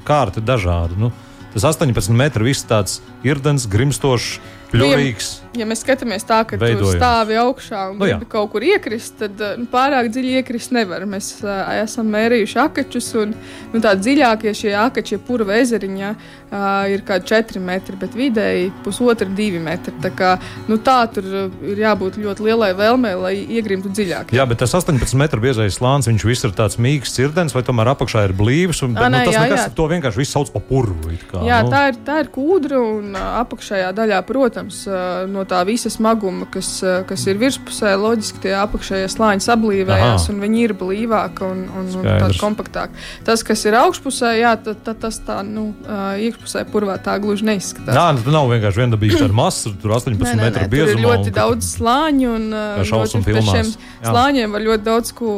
[0.08, 0.97] kārta ir dažāda?
[0.97, 1.12] Nu,
[1.54, 4.39] tas 18 metri viss tāds irdens, grimstošs
[4.75, 5.29] Pļurīgs.
[5.39, 8.65] Nu, ja, ja mēs skatāmies tā, ka tu stāvi augšā un nu, gribi kaut kur
[8.65, 11.05] iekrist, tad nu, pārāk dziļi iekrist nevar.
[11.09, 13.35] Mēs uh, esam mērījuši akačus, un
[13.73, 18.71] nu, tā dziļākie šie akači, ja purva ezeriņā, uh, ir kādi 4 metri, bet vidēji
[18.85, 19.95] pusotra, 2 metri.
[20.03, 20.35] Tā, kā,
[20.69, 21.29] nu, tā tur
[21.65, 24.33] ir jābūt ļoti lielai vēlmei, lai iegrimtu dziļāk.
[24.35, 27.93] Jā, bet tas 18 metru biezais slānis, viņš viss ir tāds mīgs cirdens, vai tomēr
[27.95, 29.73] apakšā ir blīvs, un bet, A, nē, nu, tas jā, nekas, jā.
[29.77, 31.15] to vienkārši viss sauc par purvu.
[31.29, 31.71] Kā, jā, nu.
[31.71, 36.84] tā, ir, tā ir kūdra, un apakšējā daļā, protams, protams, no tā visa smaguma, kas,
[37.08, 40.34] kas ir virspusē, loģiski tie apakšējie slāņi sablīvējās, Aha.
[40.34, 42.93] un viņi ir blīvāki un, un, un tādi kompaktāki.
[43.25, 47.95] Tas, kas ir augšpusē, jā, tad, tad tas tā, nu, iekšpusē purvā tā gluži neizskatās.
[47.95, 50.91] Jā, nu, tas nav vienkārši viendabīgs ar masu, tur 18 nē, nē, metru biezumā.
[50.91, 52.47] Tur ir ļoti un, daudz slāņu, un
[52.82, 54.12] ļoti, šiem jā.
[54.12, 55.36] slāņiem var ļoti daudz ko,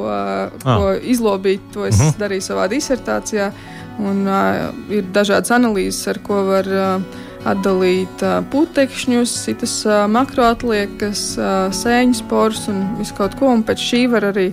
[0.64, 1.72] ko izlobīt.
[1.74, 2.14] To es uh mhm.
[2.14, 2.22] -huh.
[2.24, 3.52] darīju savā disertācijā.
[3.98, 9.74] Un, uh, ir dažādas analīzes, ar ko var uh, atdalīt putekšņus, citas
[10.12, 11.24] makroatliekas,
[11.78, 13.52] sēņu sporus un visu kaut ko.
[13.54, 14.50] Un pēc šī var arī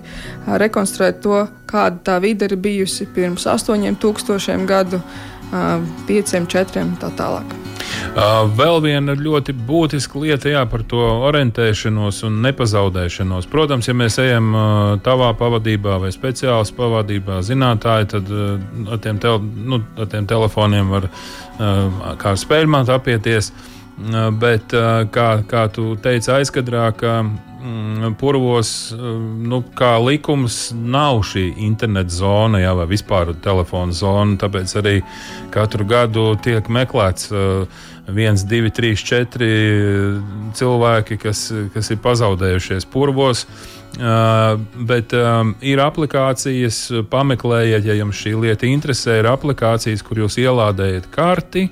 [0.47, 5.25] rekonstruēt to, kāda tā vide ir bijusi pirms 8000 gadu, uh,
[6.09, 7.74] 5, 4 un tā tālāk.
[8.55, 13.49] Vēl viena ļoti būtiska lieta jā, par to orientēšanos un nepazaudēšanos.
[13.51, 14.53] Protams, ja mēs ejam
[15.05, 21.09] tavā pavadībā vai speciālas pavadībā, zinātāji, tad ar, tiem tel, nu, ar tiem telefoniem var
[22.21, 23.53] kā spēļmāt apieties.
[24.43, 24.75] Bet,
[25.15, 27.21] kā, kā tu teici aizkadrā, ka
[28.21, 28.93] purvos,
[29.41, 34.37] nu, kā likums, nav šī interneta zona, jā, vai vispār telefona zona.
[34.41, 34.95] Tāpēc arī
[35.55, 39.49] katru gadu tiek meklēts uh, viens, divi, trīs, četri
[40.57, 43.47] cilvēki, kas, kas ir pazaudējušies purvos.
[43.95, 49.21] Uh, bet um, ir aplikācijas, pameklējiet, ja jums šī lieta interesē.
[49.23, 51.69] Ir aplikācijas, kur jūs ielādējat karti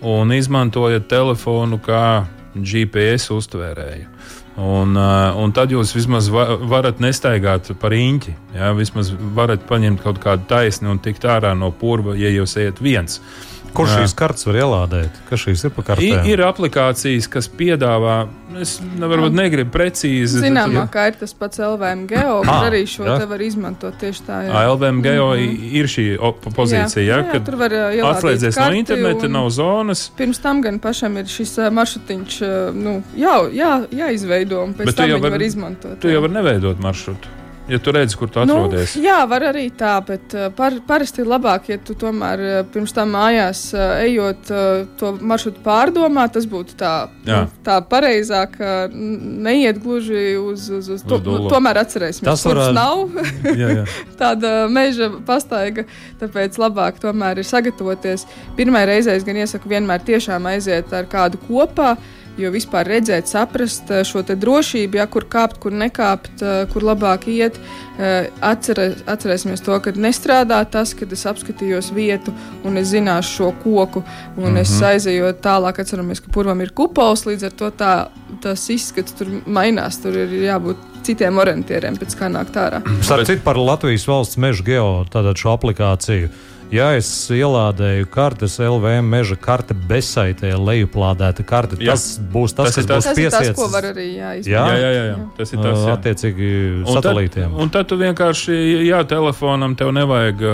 [0.00, 2.24] un izmantojat telefonu kā
[2.56, 4.08] GPS uztvērēju.
[4.08, 8.34] Uh, un tad jūs vismaz va varat nestaigāt par īņķi.
[8.56, 8.72] Ja?
[8.76, 13.20] Vismaz varat paņemt kaut kādu taisni un tikt ārā no purva, ja jūs ejat viens.
[13.20, 15.16] Uh, Kur šīs kartes var ielādēt?
[15.28, 16.24] Kas šīs ir pa kartēm?
[16.24, 18.16] Ir, ir aplikācijas, kas piedāvā,
[18.60, 20.42] es varbūt negribu precīzi.
[20.42, 23.16] Zināmā, kā ir tas pats LVM Geo, bet arī šo jā.
[23.22, 24.42] te var izmantot tieši tā.
[24.48, 24.64] Jā.
[24.74, 25.72] LVM Geo mm -hmm.
[25.80, 26.06] ir šī
[26.44, 27.76] pozīcija, jā, jā, jā, kad tur var
[28.12, 30.10] atslēdzies no interneta, nav zonas.
[30.16, 32.40] Pirms tam gan pašam ir šis maršrutiņš,
[32.74, 36.00] nu, jā, jā, jāizveido, un pēc bet tam viņu var, var izmantot.
[36.00, 37.39] Tu jau var neveidot maršrutu.
[37.70, 38.96] Ja tu redzi, kur tu nu, atrodies.
[38.98, 42.56] Nu, jā, var arī tā, bet uh, par, parasti ir labāk, ja tu tomēr uh,
[42.72, 44.50] pirms tam mājās uh, ejot
[44.98, 46.26] to maršrutu pārdomā.
[46.34, 46.94] Tas būtu tā,
[47.26, 47.44] jā.
[47.44, 48.56] nu, tā pareizāk,
[48.90, 51.20] neiet gluži uz, uz, uz to.
[51.24, 52.76] Nu, tomēr atcerēsimies, tas varētu...
[52.76, 53.04] nav
[53.62, 53.84] jā, jā.
[54.20, 55.86] tāda meža pastaiga.
[56.20, 58.26] Tāpēc labāk tomēr ir sagatavoties.
[58.58, 61.94] Pirmā reizē es gan iesaku vienmēr tiešām aiziet ar kādu kopā.
[62.38, 67.26] Jo vispār redzēt, saprast eh, šo drošību, ja, kur kāpt, kur nekāpt, eh, kur labāk
[67.28, 67.58] iet.
[67.98, 72.32] Eh, atcerē, atcerēsimies to, ka nestrādā tas, kad es apskatījos vietu
[72.64, 74.04] un es zināšu šo koku.
[74.36, 74.60] Un mm -hmm.
[74.60, 74.84] es mhm.
[74.84, 78.08] aizēju tālāk, atceramies, ka purvam ir kupols, līdz ar to tā,
[78.40, 79.98] tas izskats tur mainās.
[80.02, 80.76] Tur ir jābūt
[81.10, 82.84] citiem orientieriem, pēc kā nākt ārā.
[83.02, 86.30] Starp citu par Latvijas valsts meža geo šo aplikāciju.
[86.70, 91.96] Ja es ielādēju kartes LVM meža karte bezsaitē, lejuplādēta karte, jā.
[91.96, 93.34] tas būs tas, tas kas būs piesiets.
[93.34, 94.52] Tas ir tas, ko var arī jāizmanto.
[94.52, 95.16] Jā, jā, jā, jā.
[95.34, 95.80] tas ir tas.
[95.80, 95.96] Jā.
[95.96, 96.50] Attiecīgi
[96.84, 97.48] un satelītiem.
[97.48, 100.44] Tad, un tad tu vienkārši, jā, telefonam tev nevajag,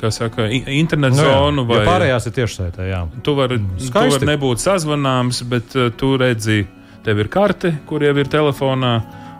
[0.00, 1.82] kā saka, internet no, zonu vai...
[1.82, 3.02] Ja pārējās ir tiešsaitē, jā.
[3.28, 3.60] Tu vari
[3.92, 6.62] var nebūt sazvanāms, bet tu redzi,
[7.04, 8.94] tev ir karte, kur jau ir telefonā,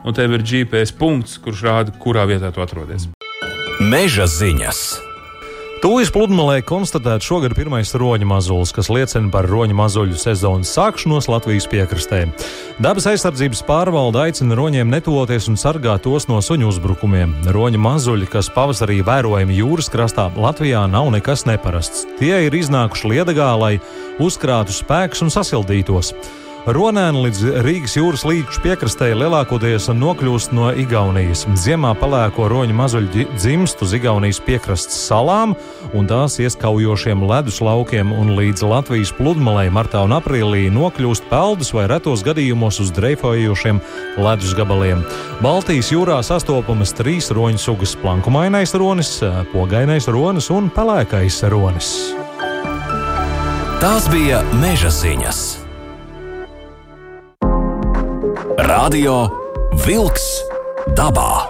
[0.05, 3.09] un tev ir GPS punkts, kurš rāda, kurā vietā tu atrodies.
[3.81, 4.85] Meža ziņas!
[5.85, 11.67] Tūlīt pludmalē konstatēts šogad pirmais roņa mazulis, kas liecina par roņa mazuļu sezonas sākšanos Latvijas
[11.69, 12.23] piekrastē.
[12.81, 17.35] Dabas aizsardzības pārvalde aicina roņiem netuvoties un sargāt tos no suņu uzbrukumiem.
[17.53, 22.07] Roņa mazuļi, kas pavasarī vērojami jūras krastā, Latvijā nav nekas neparasts.
[22.17, 23.75] Tie ir iznākuši liedagā, lai
[24.25, 26.14] uzkrātu spēkus un sasildītos.
[26.64, 31.42] Ronēna līdz Rīgas jūras līča piekrastē lielākoties nokļūst no Igaunijas.
[31.61, 35.53] Ziemā pelēko roņu mazuļi dzimst uz Igaunijas piekrastes salām
[35.92, 41.85] un tās ieskaujošiem ledus laukiem, un līdz Latvijas pludmalei martā un aprīlī nokļūst peldus vai
[41.92, 43.83] retos gadījumos uz dreifojošiem
[44.24, 45.03] ledus gabaliem.
[45.44, 49.20] Baltijas jūrā sastopamas trīs roņu sugas- plankumainais ronis,
[49.53, 51.92] pogainais ronis un pelēkais ronis.
[53.85, 55.63] Tās bija meža ziņas.
[58.59, 59.25] Radio
[59.83, 60.25] Wolks
[60.95, 61.49] dabā.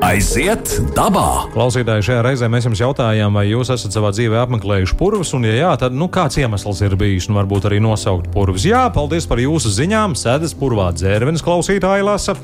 [0.00, 1.50] Aiziet dabā!
[1.52, 5.58] Klausītāji, šajā reizē mēs jums jautājām, vai jūs esat savā dzīvē apmeklējuši purvus, un, ja
[5.58, 8.64] jā, tad nu, kāds iemesls ir bijis, un varbūt arī nosaukt purvus.
[8.64, 10.16] Jā, paldies par jūsu ziņām.
[10.16, 12.38] Sēdes purvā dzērvenes klausītāji lasa.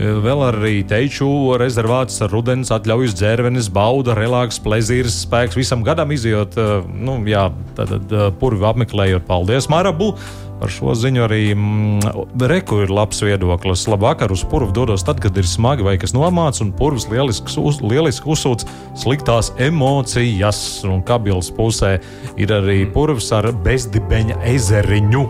[0.00, 1.28] Vēl arī teiču
[1.60, 6.56] rezervāts rudens atļaujas dzērvenes, bauda, relāks, plezīrs, spēks visam gadam izjot,
[6.88, 9.28] nu, jā, tad, tad purvi apmeklējot.
[9.28, 10.14] Paldies, Marabu!
[10.60, 13.86] Par šo ziņu arī mm, Reku ir labs viedoklis.
[13.88, 17.80] Labvakar uz purvu dodos tad, kad ir smagi vai kas nomāts, un purvs lieliski, uz,
[17.80, 18.66] lieliski uzsūc
[19.00, 20.60] sliktās emocijas.
[20.84, 21.96] Un kabils pusē
[22.36, 25.28] ir arī purvs ar bezdibeņa ezeriņu.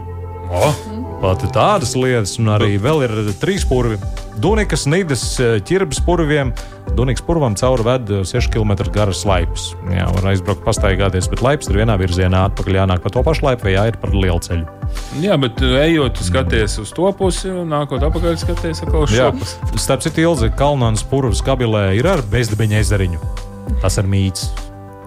[0.50, 0.99] Oh.
[1.20, 3.10] Pat tādas lietas, un arī vēl ir
[3.42, 3.98] trīs purvi.
[4.40, 5.22] Dunikas, Nīdas,
[5.68, 6.54] ķirbas purviem.
[6.96, 9.66] Dunikas purvam cauri ved 6 km garas laipas.
[9.92, 13.68] Jā, var aizbraukt, pastaigāties, bet laipas ir vienā virzienā, atpakaļ jānāk pa to pašu laipu
[13.68, 14.64] vai jāiet par lielu ceļu.
[15.20, 19.76] Jā, bet ejot, skaties uz to pusi, un nākot apakaļ, skaties uz šo pusi.
[19.76, 23.22] Starp citu, Ilze Kalnāns purvs kabilē ir ar bezdibeņa ezeriņu.
[23.84, 24.48] Tas ir mīts.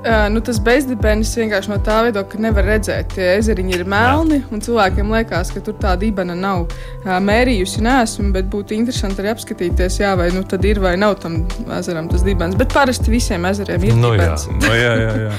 [0.04, 3.14] Uh, nu, tas bezdibens vienkārši no tā viedokļa, ka nevar redzēt.
[3.16, 6.66] Tie ezeriņi ir melni, cilvēkiem liekas, ka tur tā dibena nav.
[7.06, 11.16] Uh, mērījusi nesmu, bet būtu interesanti arī apskatīties, jā, vai nu tad ir vai nav
[11.24, 11.46] tam
[11.78, 12.58] ezeram tas dibens.
[12.60, 14.44] Bet parasti visiem ezeriem ir nu, dibens.
[14.50, 14.58] Jā.
[14.60, 15.38] No, jā, jā, jā.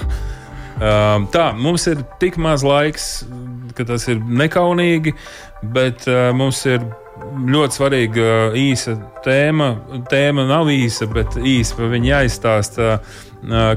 [0.74, 3.10] Uh, tā, mums ir tik maz laiks,
[3.76, 5.12] ka tas ir nekaunīgi,
[5.76, 6.80] bet uh, mums ir
[7.52, 8.96] ļoti svarīga īsa
[9.28, 9.70] tēma.
[10.08, 12.96] Tēma nav īsa, bet īsa par viņu jāizstāsta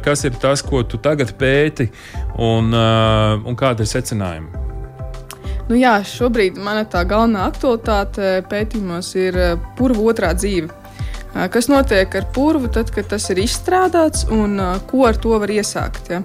[0.04, 1.90] kas ir tas, ko tu tagad pēti
[2.38, 4.66] un, un kāda ir secinājuma?
[5.68, 9.40] Nu, jā, šobrīd mana tā galvenā aktualitāte pētījumos ir
[9.76, 10.72] purva otrā dzīve.
[11.52, 14.56] Kas notiek ar purvu, tad, kad tas ir izstrādāts un
[14.90, 16.10] ko ar to var iesākt?
[16.10, 16.22] Ja?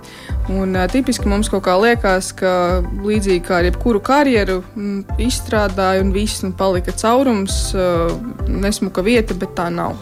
[0.49, 2.53] Un, tipiski mums kaut kā liekas, ka
[3.03, 4.62] līdzīgi kā ar jebkuru karjeru,
[5.20, 7.74] izstrādāja un viss nu, palika caurums,
[8.47, 9.99] nesmuka vieta, bet tā nav.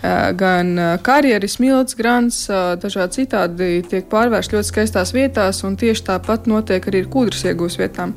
[0.00, 2.44] Gan karjeras, smilts, grants,
[2.82, 7.80] dažādi citādi tiek pārvērsti ļoti skaistās vietās, un tieši tāpat notiek arī ar kūdras iegūs
[7.80, 8.14] vietām.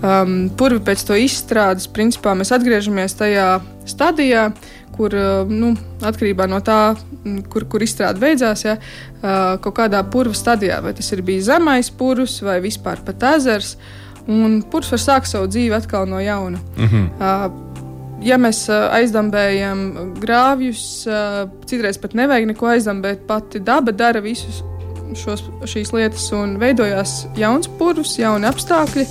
[0.00, 3.48] Um, purvi pēc to izstrādes, principā mēs atgriežamies tajā
[3.90, 5.14] stadijā, uh, kur
[5.48, 5.72] nu,
[6.04, 6.92] atkarībā no tā,
[7.52, 8.76] kur, kur izstrāde beidzās, ja,
[9.64, 13.76] kaut kādā purva stadijā, vai tas ir bijis zemais purvs vai vispār pat ezers.
[14.30, 16.60] Un purvs var sākt savu dzīvi atkal no jauna.
[16.76, 17.06] Mm -hmm.
[18.24, 19.84] Ja mēs aizdambējam
[20.20, 20.82] grāvjus,
[21.70, 23.22] citreiz pat nevajag neko aizdambēt.
[23.28, 24.60] Pati daba dara visus
[25.16, 29.06] šos, šīs lietas, un veidojās jauns purvs, jauni apstākļi.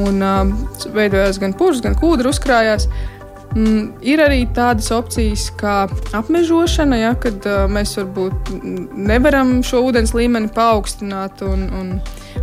[0.00, 2.86] Un, uh, veidojās gan purvs, gan kūdra uzkrājās.
[2.86, 3.20] Uh,
[3.50, 8.52] Mm, ir arī tādas opcijas kā apmežošana, ja, kad uh, mēs varbūt
[8.94, 11.88] nevaram šo ūdens līmeni paaugstināt un, un,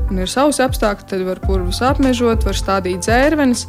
[0.07, 3.65] un ir savs apstākļi, tad var purvus apmežot, var stādīt dzērvenes.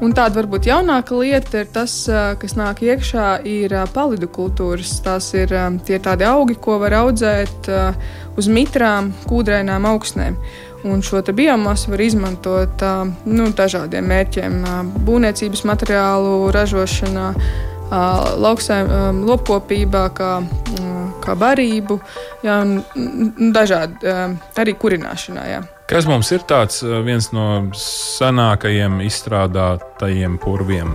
[0.00, 1.92] Un tāda varbūt jaunāka lieta ir tas,
[2.40, 4.94] kas nāk iekšā, ir palidu kultūras.
[5.04, 5.52] Tās ir
[5.86, 7.68] tie tādi augi, ko var audzēt
[8.40, 10.38] uz mitrām, kūdrēnām augsnēm.
[10.88, 12.84] Un šo biomasu var izmantot
[13.28, 14.54] nu, dažādiem mērķiem,
[15.04, 17.26] būvniecības materiālu ražošanā,
[18.40, 20.30] lauksēm, lopkopībā, kā,
[21.30, 22.00] kā barību,
[22.44, 24.10] jā, un dažādi
[24.60, 25.46] arī kurināšanā.
[25.50, 25.62] Jā.
[25.90, 30.92] Kas mums ir tāds viens no senākajiem izstrādātajiem purviem?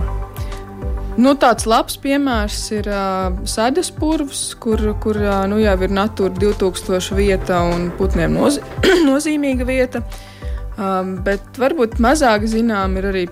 [1.16, 6.36] Nu, tāds labs piemērs ir uh, sēdes purvs, kur, kur uh, nu, jau ir Natūra
[6.36, 8.60] 2000 vieta un putniem noz
[9.08, 10.04] nozīmīga vieta.
[10.04, 10.35] Uh,
[10.76, 13.22] Um, bet varbūt mazāk zinām ir arī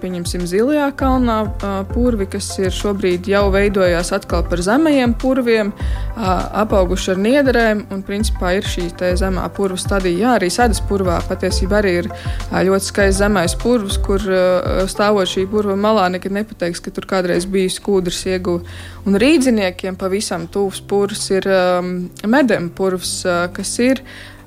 [0.48, 6.24] Zilajā kalnā uh, purvi, kas ir šobrīd jau veidojās atkal par zemajiem purviem, uh,
[6.62, 7.84] apauguši ar niederēm.
[7.92, 8.88] Un principā ir šī
[9.20, 10.16] zemā purva stadija.
[10.22, 15.28] Jā, arī sēdes purvā patiesībā arī ir uh, ļoti skaists zemais purvs, kur uh, stāvot
[15.28, 18.64] šī purva malā nekad nepateiks, ka tur kādreiz bijis kūdras ieguva.
[19.04, 24.00] Un rīdziniekiem pavisam tuvs purvs ir um, medem purvs, uh, kas ir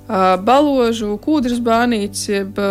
[0.08, 2.62] Baložu, Kūdras bānītes, jeb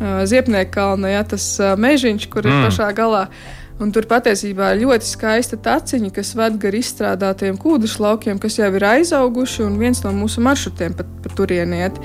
[0.00, 2.50] Ziepnieka kalna, ja, tas mežiņš, kur mm.
[2.50, 3.28] ir pašā galā.
[3.82, 8.68] Un tur patiesībā ir ļoti skaista taciņa, kas ved gar izstrādātiem kūdras laukiem, kas jau
[8.70, 11.98] ir aizauguši, un viens no mūsu maršrutiem pat pa turieniet.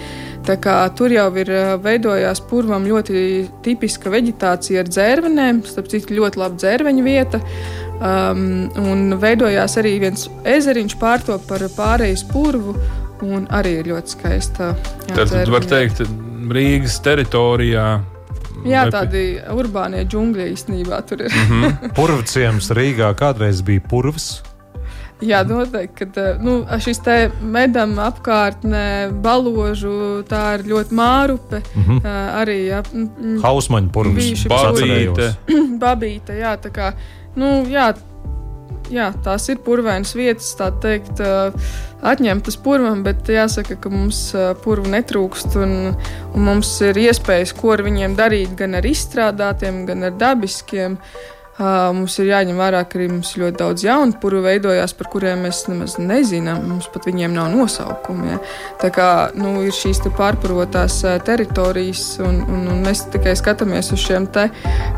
[0.47, 1.51] Tā kā tur jau ir
[1.83, 3.21] veidojās purvam ļoti
[3.65, 7.43] tipiska veģetācija ar dzērvenēm, starp citu ļoti laba dzērveņa vieta.
[7.99, 8.41] Um,
[8.89, 12.73] un veidojās arī viens ezeriņš pārtop par pārejas purvu,
[13.25, 14.73] un arī ir ļoti skaista.
[15.09, 16.03] Jā, Tad var teikt,
[16.49, 17.87] Rīgas teritorijā.
[18.67, 21.33] Jā, tādi urbānie džungļi īstenībā tur ir.
[21.49, 21.93] Mm -hmm.
[21.95, 24.41] Purvciems Rīgā kādreiz bija purvs.
[25.21, 25.95] Jā, noteikti.
[25.95, 31.61] Kad, eh, nu, šis te medam apkārtnē, baložu, tā ir ļoti mārupe.
[31.75, 32.01] Mm -hmm.
[32.41, 32.83] Arī ja,
[33.43, 35.33] hausmaņa purvs, babīte.
[35.85, 36.93] babīte, jā, tā kā,
[37.35, 37.93] nu, jā,
[38.89, 41.19] jā, tās ir purvainas vietas, tā teikt.
[41.19, 41.53] Uh,
[42.01, 44.21] atņemtas purvam, bet jāsaka, ka mums
[44.63, 45.73] purvu netrūkst un,
[46.33, 50.97] un mums ir iespējas, ko ar viņiem darīt, gan ar izstrādātiem, gan ar dabiskiem.
[50.99, 51.27] Uh,
[51.59, 55.65] mums ir jāņem vērā, ka arī mums ļoti daudz jaunu puru veidojās, par kuriem mēs
[55.67, 56.61] nemaz nezinām.
[56.69, 58.31] Mums pat viņiem nav nosaukumi.
[58.31, 58.39] Ja.
[58.79, 64.29] Tā kā nu, ir šīs pārpurvotās teritorijas, un, un, un mēs tikai skatāmies uz šiem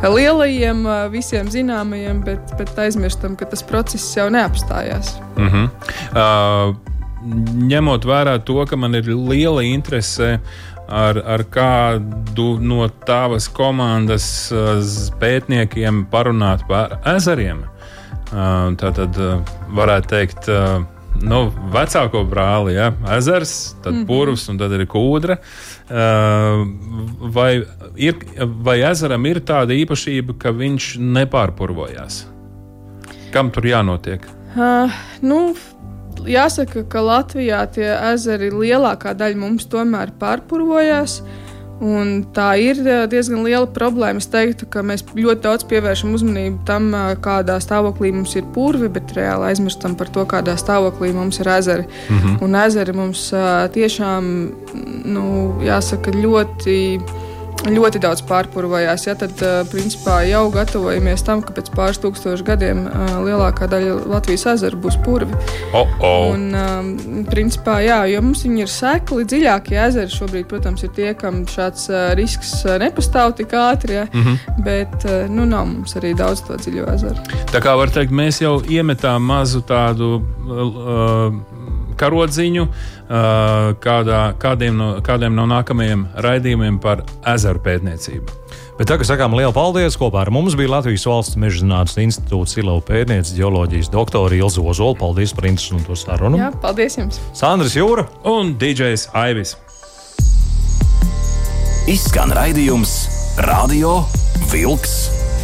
[0.02, 5.18] lielajiem, visiem zināmajiem, bet, bet aizmirstam, ka tas process jau neapstājās.
[5.38, 5.70] Mm -hmm.
[6.14, 6.91] uh
[7.22, 10.38] ņemot vērā to, ka man ir liela interese
[10.92, 14.26] ar, ar kādu no tavas komandas
[15.22, 17.66] pētniekiem parunāt par ezeriem.
[18.32, 19.18] Tātad
[19.76, 20.50] varētu teikt,
[21.22, 21.42] nu,
[21.74, 24.08] vecāko brāli, ja, ezers, tad mm -hmm.
[24.08, 25.38] purvs un tad ir kūdra.
[27.38, 27.64] Vai,
[27.96, 28.16] ir,
[28.64, 32.26] vai ezeram ir tāda īpašība, ka viņš nepārpurvojās?
[33.32, 34.26] Kam tur jānotiek?
[34.52, 34.92] Uh,
[35.22, 35.56] nu,
[36.30, 41.22] jāsaka, ka Latvijā tie ezeri lielākā daļa mums tomēr pārpurvojās.
[41.82, 42.78] Un tā ir
[43.10, 44.22] diezgan liela problēma.
[44.22, 46.92] Es teiktu, ka mēs ļoti daudz pievēršam uzmanību tam,
[47.26, 51.88] kādā stāvoklī mums ir purvi, bet reāli aizmirstam par to, kādā stāvoklī mums ir ezeri.
[51.90, 52.38] Mm -hmm.
[52.46, 53.34] Un ezeri mums
[53.74, 54.52] tiešām,
[55.06, 55.26] nu,
[55.66, 57.02] jāsaka, ļoti
[57.70, 59.06] ļoti daudz pārpurvojās.
[59.08, 63.98] Ja, tad, uh, principā, jau gatavojamies tam, ka pēc pāris tūkstošu gadiem uh, lielākā daļa
[64.12, 65.38] Latvijas ezeru būs purvi.
[65.78, 66.34] Oh -oh.
[66.34, 71.46] Un, um, principā, jā, jo mums ir sekli, dziļākie ezeri šobrīd, protams, ir tie, kam
[71.46, 74.64] šāds uh, risks nepastāv tik ātri, ja, mm -hmm.
[74.64, 77.16] bet nu, nav mums arī daudz to dziļo ezeru.
[77.54, 80.22] Tā kā var teikt, mēs jau iemetām mazu tādu.
[80.42, 81.61] Uh,
[82.02, 82.68] karodziņu
[83.86, 88.42] kādā, kādiem, no, kādiem no nākamajiem raidījumiem par ezeru pētniecību.
[88.82, 89.94] Bet tagad sakām lielu paldies.
[90.00, 94.98] Kopā ar mums bija Latvijas Valsts Meža zinātnes institūts Silau pētniece, geoloģijas doktora Ilza Ozola.
[94.98, 96.40] Paldies par interesantu sarunu.
[96.42, 97.22] Jā, paldies jums.
[97.38, 99.54] Sandrs Jūra un DJs Aivis.
[101.92, 102.96] Izskan raidījums
[103.46, 104.00] Radio
[104.50, 104.98] Vilks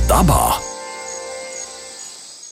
[0.10, 0.67] dabā.